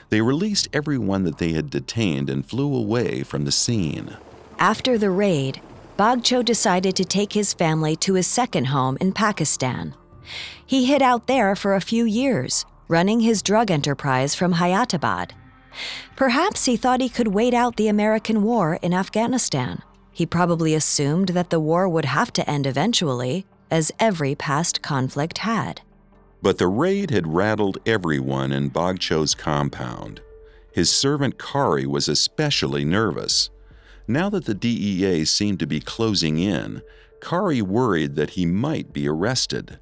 They 0.10 0.22
released 0.22 0.68
everyone 0.74 1.24
that 1.24 1.38
they 1.38 1.54
had 1.54 1.70
detained 1.70 2.30
and 2.30 2.46
flew 2.46 2.76
away 2.76 3.24
from 3.24 3.46
the 3.46 3.52
scene. 3.52 4.18
After 4.60 4.98
the 4.98 5.10
raid, 5.10 5.62
Bagcho 5.98 6.44
decided 6.44 6.96
to 6.96 7.06
take 7.06 7.34
his 7.34 7.54
family 7.54 7.96
to 7.98 8.14
his 8.16 8.28
second 8.28 8.66
home 8.66 8.98
in 9.00 9.14
Pakistan. 9.14 9.96
He 10.66 10.86
hid 10.86 11.02
out 11.02 11.28
there 11.28 11.56
for 11.56 11.74
a 11.74 11.82
few 11.82 12.06
years, 12.06 12.66
running 12.88 13.22
his 13.22 13.42
drug 13.42 13.72
enterprise 13.72 14.36
from 14.36 14.56
Hayatabad. 14.56 15.32
Perhaps 16.16 16.66
he 16.66 16.78
thought 16.78 17.02
he 17.02 17.10
could 17.10 17.30
wait 17.30 17.54
out 17.54 17.76
the 17.76 17.88
American 17.88 18.44
war 18.44 18.80
in 18.82 18.94
Afghanistan. 18.94 19.82
He 20.12 20.26
probably 20.26 20.74
assumed 20.74 21.30
that 21.30 21.50
the 21.50 21.60
war 21.60 21.88
would 21.88 22.06
have 22.06 22.34
to 22.34 22.50
end 22.50 22.66
eventually, 22.66 23.46
as 23.70 23.92
every 24.00 24.34
past 24.34 24.82
conflict 24.82 25.40
had. 25.40 25.82
But 26.42 26.58
the 26.58 26.68
raid 26.68 27.12
had 27.12 27.34
rattled 27.34 27.78
everyone 27.86 28.52
in 28.52 28.72
Bagcho's 28.72 29.36
compound. 29.36 30.22
His 30.72 30.92
servant 30.92 31.38
Kari 31.38 31.86
was 31.86 32.08
especially 32.08 32.86
nervous. 32.86 33.50
Now 34.08 34.30
that 34.30 34.46
the 34.46 34.54
DEA 34.54 35.26
seemed 35.26 35.60
to 35.60 35.68
be 35.68 35.80
closing 35.80 36.40
in, 36.40 36.82
Kari 37.22 37.62
worried 37.62 38.16
that 38.16 38.32
he 38.32 38.46
might 38.46 38.94
be 38.94 39.08
arrested. 39.08 39.80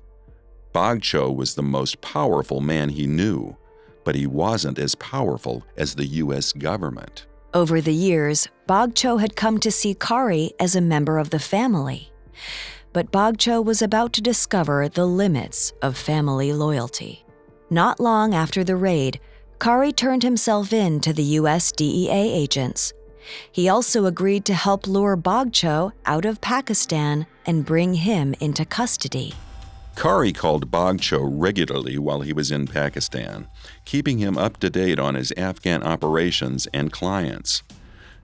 Bagcho 0.73 1.33
was 1.33 1.55
the 1.55 1.63
most 1.63 2.01
powerful 2.01 2.59
man 2.59 2.89
he 2.89 3.07
knew, 3.07 3.57
but 4.05 4.15
he 4.15 4.25
wasn't 4.25 4.79
as 4.79 4.95
powerful 4.95 5.65
as 5.75 5.95
the 5.95 6.05
U.S. 6.23 6.53
government. 6.53 7.25
Over 7.53 7.81
the 7.81 7.93
years, 7.93 8.47
Bagcho 8.67 9.19
had 9.19 9.35
come 9.35 9.59
to 9.59 9.71
see 9.71 9.93
Kari 9.93 10.53
as 10.59 10.75
a 10.75 10.81
member 10.81 11.17
of 11.17 11.31
the 11.31 11.39
family. 11.39 12.11
But 12.93 13.11
Bagcho 13.11 13.63
was 13.63 13.81
about 13.81 14.13
to 14.13 14.21
discover 14.21 14.87
the 14.87 15.05
limits 15.05 15.73
of 15.81 15.97
family 15.97 16.53
loyalty. 16.53 17.25
Not 17.69 17.99
long 17.99 18.33
after 18.33 18.63
the 18.63 18.75
raid, 18.75 19.19
Kari 19.59 19.91
turned 19.91 20.23
himself 20.23 20.71
in 20.71 20.99
to 21.01 21.11
the 21.13 21.23
U.S. 21.39 21.71
DEA 21.71 22.09
agents. 22.11 22.93
He 23.51 23.69
also 23.69 24.05
agreed 24.05 24.45
to 24.45 24.53
help 24.53 24.85
lure 24.85 25.17
Bagcho 25.17 25.91
out 26.05 26.25
of 26.25 26.41
Pakistan 26.41 27.25
and 27.45 27.65
bring 27.65 27.93
him 27.95 28.35
into 28.39 28.65
custody. 28.65 29.33
Kari 29.95 30.33
called 30.33 30.69
Bagcho 30.69 31.19
regularly 31.23 31.97
while 31.97 32.21
he 32.21 32.33
was 32.33 32.51
in 32.51 32.67
Pakistan, 32.67 33.47
keeping 33.85 34.17
him 34.19 34.37
up 34.37 34.57
to 34.57 34.69
date 34.69 34.99
on 34.99 35.15
his 35.15 35.31
Afghan 35.37 35.83
operations 35.83 36.67
and 36.73 36.91
clients. 36.91 37.63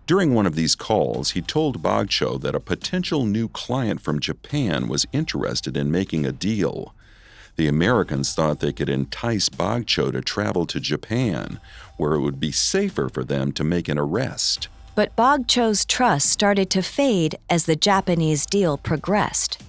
During 0.06 0.34
one 0.34 0.46
of 0.46 0.56
these 0.56 0.76
calls, 0.76 1.32
he 1.32 1.42
told 1.42 1.82
Bagcho 1.82 2.40
that 2.42 2.56
a 2.56 2.60
potential 2.60 3.26
new 3.26 3.48
client 3.48 4.02
from 4.02 4.20
Japan 4.20 4.90
was 4.90 5.08
interested 5.14 5.78
in 5.78 5.92
making 5.92 6.26
a 6.26 6.34
deal. 6.34 6.94
The 7.56 7.68
Americans 7.68 8.34
thought 8.34 8.60
they 8.60 8.74
could 8.74 8.90
entice 8.90 9.48
Bagcho 9.48 10.12
to 10.12 10.22
travel 10.22 10.66
to 10.66 10.80
Japan, 10.80 11.60
where 11.96 12.14
it 12.14 12.22
would 12.22 12.40
be 12.40 12.52
safer 12.52 13.08
for 13.08 13.24
them 13.24 13.52
to 13.54 13.64
make 13.64 13.88
an 13.88 13.98
arrest. 13.98 14.68
But 14.96 15.16
Bagcho's 15.16 15.86
trust 15.86 16.30
started 16.30 16.70
to 16.72 16.82
fade 16.82 17.38
as 17.50 17.66
the 17.66 17.78
Japanese 17.78 18.46
deal 18.46 18.78
progressed. 18.78 19.62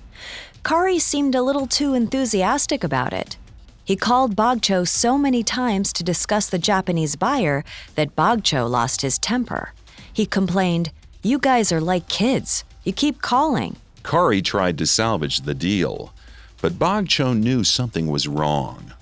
Kari 0.64 1.00
seemed 1.00 1.34
a 1.34 1.42
little 1.42 1.66
too 1.66 1.94
enthusiastic 1.94 2.84
about 2.84 3.12
it. 3.12 3.36
He 3.84 3.96
called 3.96 4.36
Bagcho 4.36 4.86
so 4.86 5.18
many 5.18 5.42
times 5.42 5.92
to 5.94 6.04
discuss 6.04 6.48
the 6.48 6.58
Japanese 6.58 7.16
buyer 7.16 7.64
that 7.96 8.14
Bagcho 8.14 8.70
lost 8.70 9.02
his 9.02 9.18
temper. 9.18 9.72
He 10.12 10.24
complained, 10.24 10.92
You 11.22 11.40
guys 11.40 11.72
are 11.72 11.80
like 11.80 12.08
kids. 12.08 12.62
You 12.84 12.92
keep 12.92 13.20
calling. 13.20 13.76
Kari 14.04 14.40
tried 14.40 14.78
to 14.78 14.86
salvage 14.86 15.40
the 15.40 15.54
deal, 15.54 16.12
but 16.60 16.78
Bagcho 16.78 17.36
knew 17.36 17.64
something 17.64 18.06
was 18.06 18.28
wrong. 18.28 18.92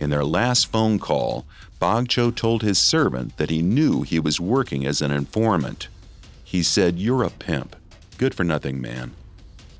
In 0.00 0.10
their 0.10 0.24
last 0.24 0.66
phone 0.66 0.98
call, 0.98 1.46
Bagcho 1.80 2.34
told 2.34 2.62
his 2.62 2.78
servant 2.78 3.36
that 3.36 3.50
he 3.50 3.62
knew 3.62 4.02
he 4.02 4.18
was 4.18 4.40
working 4.40 4.84
as 4.84 5.00
an 5.00 5.12
informant. 5.12 5.86
He 6.42 6.64
said, 6.64 6.98
You're 6.98 7.22
a 7.22 7.30
pimp. 7.30 7.76
Good 8.18 8.34
for 8.34 8.42
nothing, 8.42 8.80
man. 8.80 9.12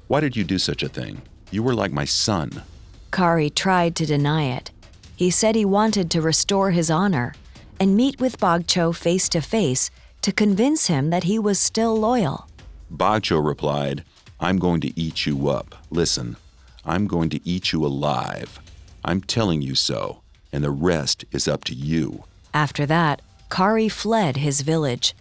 Why 0.09 0.21
did 0.21 0.37
you 0.37 0.45
do 0.45 0.59
such 0.59 0.83
a 0.83 0.89
thing? 0.89 1.23
You 1.51 1.63
were 1.63 1.75
like 1.75 1.93
my 1.93 2.05
son. 2.05 2.63
Kari 3.11 3.49
tried 3.51 3.97
to 3.97 4.07
deny 4.07 4.45
it. 4.45 4.71
He 5.17 5.31
said 5.31 5.55
he 5.55 5.65
wanted 5.65 6.11
to 6.11 6.21
restore 6.21 6.73
his 6.73 6.91
honor 6.91 7.35
and 7.81 7.97
meet 7.97 8.21
with 8.21 8.39
Bagcho 8.39 8.95
face 8.95 9.29
to 9.31 9.41
face 9.41 9.91
to 10.23 10.33
convince 10.33 10.87
him 10.89 11.11
that 11.11 11.25
he 11.25 11.39
was 11.39 11.59
still 11.59 11.97
loyal. 11.97 12.49
Bagcho 12.93 13.45
replied, 13.45 14.05
I'm 14.41 14.59
going 14.59 14.81
to 14.83 14.99
eat 15.01 15.27
you 15.27 15.49
up. 15.49 15.75
Listen, 15.91 16.37
I'm 16.85 17.07
going 17.07 17.31
to 17.31 17.49
eat 17.49 17.73
you 17.73 17.85
alive. 17.85 18.59
I'm 19.05 19.21
telling 19.21 19.63
you 19.63 19.75
so, 19.75 20.23
and 20.53 20.63
the 20.65 20.71
rest 20.71 21.25
is 21.33 21.49
up 21.49 21.65
to 21.65 21.75
you. 21.75 22.25
After 22.53 22.85
that, 22.87 23.23
Kari 23.51 23.89
fled 23.89 24.39
his 24.39 24.63
village. 24.63 25.15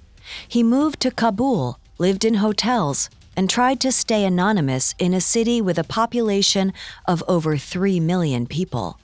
He 0.47 0.63
moved 0.63 0.99
to 1.01 1.11
Kabul, 1.11 1.79
lived 1.97 2.25
in 2.25 2.35
hotels, 2.35 3.09
and 3.35 3.49
tried 3.49 3.79
to 3.81 3.91
stay 3.91 4.25
anonymous 4.25 4.95
in 4.99 5.13
a 5.13 5.21
city 5.21 5.61
with 5.61 5.77
a 5.77 5.83
population 5.83 6.73
of 7.05 7.23
over 7.27 7.57
3 7.57 7.99
million 7.99 8.45
people. 8.45 8.99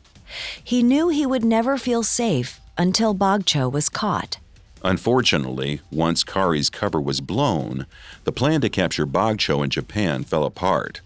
He 0.63 0.83
knew 0.83 1.09
he 1.09 1.25
would 1.25 1.43
never 1.43 1.77
feel 1.77 2.03
safe 2.03 2.59
until 2.77 3.15
Bagcho 3.15 3.71
was 3.71 3.89
caught. 3.89 4.39
Unfortunately, 4.83 5.81
once 5.91 6.23
Kari's 6.23 6.69
cover 6.69 7.01
was 7.01 7.19
blown, 7.19 7.85
the 8.23 8.31
plan 8.31 8.61
to 8.61 8.69
capture 8.69 9.05
Bagcho 9.05 9.63
in 9.63 9.69
Japan 9.69 10.23
fell 10.23 10.45
apart. 10.45 11.01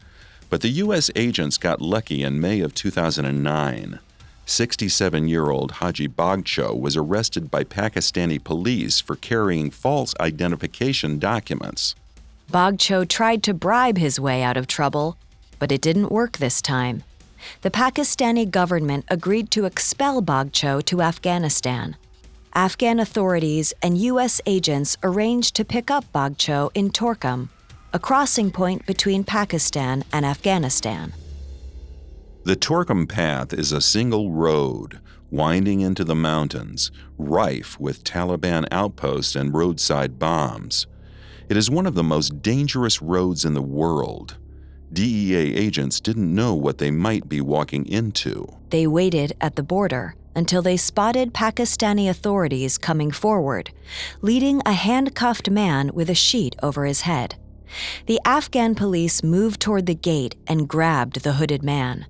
But 0.49 0.61
the 0.61 0.69
U.S. 0.69 1.09
agents 1.15 1.57
got 1.57 1.81
lucky 1.81 2.21
in 2.21 2.39
May 2.39 2.59
of 2.59 2.75
2009. 2.75 3.99
67 4.45 5.27
year 5.27 5.49
old 5.49 5.71
Haji 5.71 6.09
Bagcho 6.09 6.79
was 6.79 6.97
arrested 6.97 7.49
by 7.49 7.63
Pakistani 7.63 8.43
police 8.43 8.99
for 8.99 9.15
carrying 9.15 9.71
false 9.71 10.13
identification 10.19 11.17
documents. 11.17 11.95
Bagcho 12.51 13.07
tried 13.07 13.43
to 13.43 13.53
bribe 13.53 13.97
his 13.97 14.19
way 14.19 14.43
out 14.43 14.57
of 14.57 14.67
trouble, 14.67 15.17
but 15.59 15.71
it 15.71 15.81
didn't 15.81 16.11
work 16.11 16.37
this 16.37 16.61
time. 16.61 17.03
The 17.61 17.71
Pakistani 17.71 18.49
government 18.49 19.05
agreed 19.09 19.51
to 19.51 19.65
expel 19.65 20.21
Bagcho 20.21 20.83
to 20.85 21.01
Afghanistan. 21.01 21.97
Afghan 22.55 22.99
authorities 22.99 23.73
and 23.81 23.97
U.S. 23.97 24.39
agents 24.45 24.95
arranged 25.03 25.55
to 25.55 25.65
pick 25.65 25.89
up 25.89 26.05
Bagcho 26.13 26.69
in 26.75 26.91
Torkham, 26.91 27.49
a 27.91 27.99
crossing 27.99 28.51
point 28.51 28.85
between 28.85 29.23
Pakistan 29.23 30.03
and 30.13 30.25
Afghanistan. 30.25 31.13
The 32.43 32.55
Torkham 32.55 33.07
Path 33.07 33.53
is 33.53 33.71
a 33.71 33.81
single 33.81 34.31
road 34.31 34.99
winding 35.31 35.81
into 35.81 36.03
the 36.03 36.13
mountains, 36.13 36.91
rife 37.17 37.79
with 37.79 38.03
Taliban 38.03 38.67
outposts 38.71 39.35
and 39.35 39.51
roadside 39.51 40.19
bombs. 40.19 40.85
It 41.49 41.57
is 41.57 41.69
one 41.69 41.85
of 41.85 41.95
the 41.95 42.03
most 42.03 42.41
dangerous 42.41 43.01
roads 43.01 43.45
in 43.45 43.53
the 43.53 43.61
world. 43.61 44.37
DEA 44.91 45.55
agents 45.55 45.99
didn't 45.99 46.33
know 46.33 46.53
what 46.53 46.77
they 46.77 46.91
might 46.91 47.27
be 47.27 47.41
walking 47.41 47.85
into. 47.87 48.47
They 48.69 48.87
waited 48.87 49.33
at 49.41 49.55
the 49.55 49.63
border 49.63 50.15
until 50.35 50.61
they 50.61 50.77
spotted 50.77 51.33
Pakistani 51.33 52.09
authorities 52.09 52.77
coming 52.77 53.11
forward, 53.11 53.71
leading 54.21 54.61
a 54.65 54.73
handcuffed 54.73 55.49
man 55.49 55.91
with 55.93 56.09
a 56.09 56.15
sheet 56.15 56.55
over 56.63 56.85
his 56.85 57.01
head. 57.01 57.35
The 58.05 58.19
Afghan 58.25 58.75
police 58.75 59.23
moved 59.23 59.59
toward 59.59 59.85
the 59.85 59.95
gate 59.95 60.35
and 60.47 60.67
grabbed 60.69 61.23
the 61.23 61.33
hooded 61.33 61.63
man. 61.63 62.05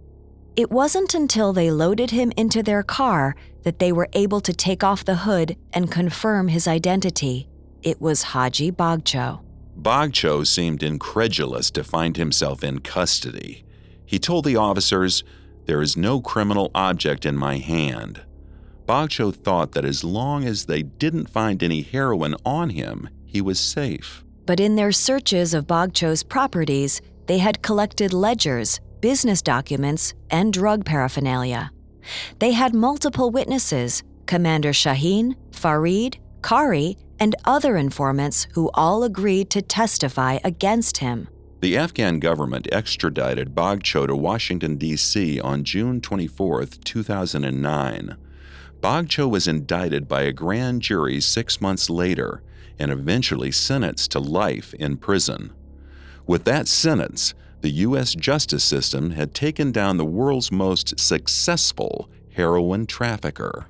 It 0.55 0.71
wasn't 0.71 1.13
until 1.13 1.53
they 1.53 1.71
loaded 1.71 2.11
him 2.11 2.31
into 2.38 2.61
their 2.61 2.84
car 2.84 3.36
that 3.63 3.79
they 3.79 3.91
were 3.91 4.09
able 4.13 4.41
to 4.41 4.53
take 4.53 4.84
off 4.84 5.05
the 5.05 5.15
hood 5.15 5.55
and 5.73 5.91
confirm 5.91 6.49
his 6.49 6.67
identity. 6.67 7.47
It 7.84 7.99
was 7.99 8.23
Haji 8.23 8.71
Bagcho. 8.71 9.41
Bagcho 9.77 10.47
seemed 10.47 10.84
incredulous 10.84 11.69
to 11.71 11.84
find 11.84 12.15
himself 12.15 12.63
in 12.63 12.79
custody. 12.79 13.65
He 14.05 14.19
told 14.19 14.45
the 14.45 14.55
officers, 14.55 15.25
There 15.65 15.81
is 15.81 15.97
no 15.97 16.21
criminal 16.21 16.71
object 16.73 17.25
in 17.25 17.36
my 17.36 17.57
hand. 17.57 18.21
Bagcho 18.86 19.36
thought 19.36 19.73
that 19.73 19.84
as 19.84 20.03
long 20.03 20.45
as 20.45 20.65
they 20.65 20.84
didn't 20.84 21.29
find 21.29 21.61
any 21.61 21.81
heroin 21.81 22.36
on 22.45 22.69
him, 22.69 23.09
he 23.25 23.41
was 23.41 23.59
safe. 23.59 24.23
But 24.45 24.61
in 24.61 24.75
their 24.75 24.91
searches 24.93 25.53
of 25.53 25.67
Bagcho's 25.67 26.23
properties, 26.23 27.01
they 27.27 27.39
had 27.39 27.61
collected 27.61 28.13
ledgers, 28.13 28.79
business 29.01 29.41
documents, 29.41 30.13
and 30.29 30.53
drug 30.53 30.86
paraphernalia. 30.86 31.71
They 32.39 32.51
had 32.51 32.73
multiple 32.73 33.29
witnesses 33.29 34.03
Commander 34.25 34.71
Shaheen, 34.71 35.36
Farid, 35.51 36.17
Kari, 36.41 36.97
and 37.24 37.38
other 37.45 37.78
informants 37.78 38.47
who 38.51 38.69
all 38.74 39.01
agreed 39.01 39.49
to 39.49 39.61
testify 39.61 40.39
against 40.43 40.97
him. 40.97 41.30
The 41.61 41.78
Afghan 41.78 42.19
government 42.19 42.67
extradited 42.69 43.55
Bagcho 43.55 44.07
to 44.07 44.13
Washington, 44.13 44.76
D.C. 44.76 45.39
on 45.39 45.63
June 45.63 46.01
24, 46.01 46.65
2009. 46.65 48.17
Bagcho 48.82 49.30
was 49.30 49.47
indicted 49.47 50.09
by 50.09 50.24
a 50.24 50.34
grand 50.34 50.82
jury 50.82 51.21
six 51.21 51.61
months 51.61 51.89
later 51.89 52.43
and 52.78 52.91
eventually 52.91 53.53
sentenced 53.53 54.11
to 54.11 54.19
life 54.19 54.74
in 54.74 54.97
prison. 54.97 55.53
With 56.28 56.43
that 56.43 56.67
sentence, 56.67 57.34
the 57.61 57.71
U.S. 57.88 58.13
justice 58.15 58.65
system 58.65 59.11
had 59.11 59.34
taken 59.34 59.71
down 59.71 59.95
the 59.95 60.03
world's 60.03 60.51
most 60.51 60.99
successful 60.99 62.09
heroin 62.34 62.86
trafficker. 62.86 63.67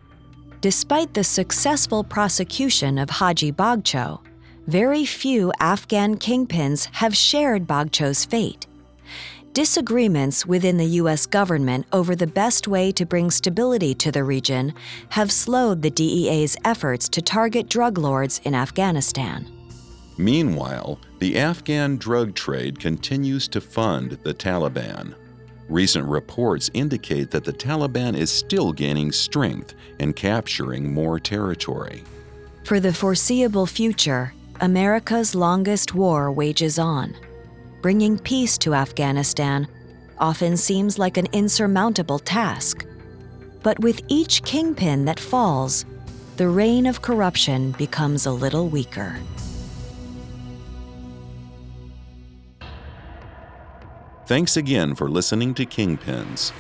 Despite 0.63 1.13
the 1.13 1.25
successful 1.25 2.05
prosecution 2.05 2.97
of 2.97 3.09
Haji 3.09 3.51
Bagcho, 3.51 4.21
very 4.65 5.03
few 5.03 5.51
Afghan 5.59 6.15
kingpins 6.15 6.87
have 6.93 7.13
shared 7.13 7.67
Bagcho's 7.67 8.23
fate. 8.23 8.65
Disagreements 9.51 10.45
within 10.45 10.77
the 10.77 11.01
U.S. 11.01 11.25
government 11.25 11.85
over 11.91 12.15
the 12.15 12.27
best 12.27 12.65
way 12.65 12.93
to 12.93 13.05
bring 13.05 13.29
stability 13.29 13.93
to 13.95 14.09
the 14.09 14.23
region 14.23 14.73
have 15.09 15.33
slowed 15.33 15.81
the 15.81 15.91
DEA's 15.91 16.55
efforts 16.63 17.09
to 17.09 17.21
target 17.21 17.67
drug 17.67 17.97
lords 17.97 18.39
in 18.45 18.55
Afghanistan. 18.55 19.45
Meanwhile, 20.17 20.97
the 21.19 21.39
Afghan 21.39 21.97
drug 21.97 22.35
trade 22.35 22.79
continues 22.79 23.49
to 23.49 23.59
fund 23.59 24.11
the 24.23 24.33
Taliban. 24.33 25.13
Recent 25.73 26.07
reports 26.07 26.69
indicate 26.75 27.31
that 27.31 27.43
the 27.43 27.51
Taliban 27.51 28.15
is 28.15 28.31
still 28.31 28.71
gaining 28.71 29.11
strength 29.11 29.73
and 29.99 30.15
capturing 30.15 30.93
more 30.93 31.19
territory. 31.19 32.03
For 32.63 32.79
the 32.79 32.93
foreseeable 32.93 33.65
future, 33.65 34.35
America's 34.61 35.33
longest 35.33 35.95
war 35.95 36.31
wages 36.31 36.77
on. 36.77 37.15
Bringing 37.81 38.19
peace 38.19 38.55
to 38.59 38.75
Afghanistan 38.75 39.67
often 40.19 40.57
seems 40.57 40.99
like 40.99 41.17
an 41.17 41.25
insurmountable 41.31 42.19
task. 42.19 42.85
But 43.63 43.79
with 43.79 43.99
each 44.09 44.43
kingpin 44.43 45.05
that 45.05 45.19
falls, 45.19 45.85
the 46.37 46.49
reign 46.49 46.85
of 46.85 47.01
corruption 47.01 47.71
becomes 47.79 48.27
a 48.27 48.31
little 48.31 48.67
weaker. 48.67 49.17
Thanks 54.25 54.55
again 54.55 54.95
for 54.95 55.09
listening 55.09 55.53
to 55.55 55.65
Kingpins. 55.65 56.53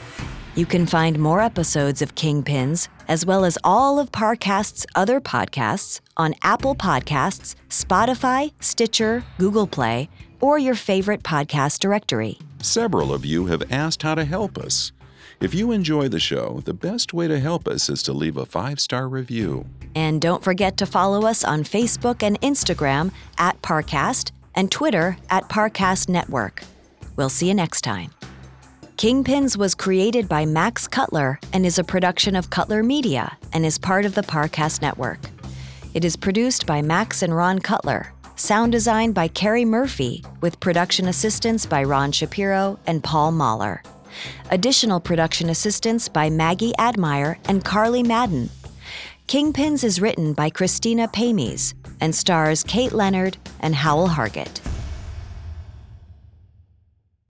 You 0.55 0.65
can 0.65 0.85
find 0.85 1.17
more 1.17 1.39
episodes 1.39 2.01
of 2.01 2.13
Kingpins, 2.13 2.89
as 3.07 3.25
well 3.25 3.45
as 3.45 3.57
all 3.63 3.99
of 3.99 4.11
Parcast's 4.11 4.85
other 4.95 5.21
podcasts, 5.21 6.01
on 6.17 6.35
Apple 6.41 6.75
Podcasts, 6.75 7.55
Spotify, 7.69 8.51
Stitcher, 8.61 9.23
Google 9.37 9.65
Play, 9.65 10.09
or 10.41 10.59
your 10.59 10.75
favorite 10.75 11.23
podcast 11.23 11.79
directory. 11.79 12.37
Several 12.61 13.13
of 13.13 13.25
you 13.25 13.45
have 13.45 13.63
asked 13.71 14.03
how 14.03 14.15
to 14.15 14.25
help 14.25 14.57
us. 14.57 14.91
If 15.39 15.53
you 15.53 15.71
enjoy 15.71 16.09
the 16.09 16.19
show, 16.19 16.61
the 16.65 16.73
best 16.73 17.13
way 17.13 17.29
to 17.29 17.39
help 17.39 17.65
us 17.65 17.89
is 17.89 18.03
to 18.03 18.13
leave 18.13 18.35
a 18.35 18.45
five 18.45 18.81
star 18.81 19.07
review. 19.07 19.65
And 19.95 20.21
don't 20.21 20.43
forget 20.43 20.75
to 20.77 20.85
follow 20.85 21.25
us 21.25 21.45
on 21.45 21.63
Facebook 21.63 22.23
and 22.23 22.39
Instagram 22.41 23.11
at 23.37 23.61
Parcast 23.61 24.31
and 24.53 24.69
Twitter 24.69 25.17
at 25.29 25.47
Parcast 25.47 26.09
Network. 26.09 26.63
We'll 27.15 27.29
see 27.29 27.47
you 27.47 27.53
next 27.53 27.81
time. 27.81 28.11
Kingpins 28.97 29.57
was 29.57 29.75
created 29.75 30.29
by 30.29 30.45
Max 30.45 30.87
Cutler 30.87 31.39
and 31.51 31.65
is 31.65 31.77
a 31.77 31.83
production 31.83 32.35
of 32.35 32.49
Cutler 32.49 32.83
Media 32.83 33.37
and 33.51 33.65
is 33.65 33.77
part 33.77 34.05
of 34.05 34.15
the 34.15 34.21
Parcast 34.21 34.81
Network. 34.81 35.19
It 35.93 36.05
is 36.05 36.15
produced 36.15 36.65
by 36.65 36.81
Max 36.81 37.21
and 37.21 37.35
Ron 37.35 37.59
Cutler, 37.59 38.13
sound 38.35 38.71
designed 38.71 39.13
by 39.13 39.27
Carrie 39.27 39.65
Murphy, 39.65 40.23
with 40.41 40.59
production 40.59 41.07
assistance 41.07 41.65
by 41.65 41.83
Ron 41.83 42.11
Shapiro 42.11 42.79
and 42.87 43.03
Paul 43.03 43.31
Mahler. 43.31 43.83
Additional 44.51 44.99
production 44.99 45.49
assistance 45.49 46.07
by 46.07 46.29
Maggie 46.29 46.73
Admire 46.79 47.37
and 47.45 47.63
Carly 47.63 48.03
Madden. 48.03 48.49
Kingpins 49.27 49.83
is 49.83 50.01
written 50.01 50.33
by 50.33 50.49
Christina 50.49 51.07
Pamies 51.07 51.73
and 51.99 52.13
stars 52.13 52.63
Kate 52.63 52.91
Leonard 52.91 53.37
and 53.59 53.75
Howell 53.75 54.09
Hargett. 54.09 54.61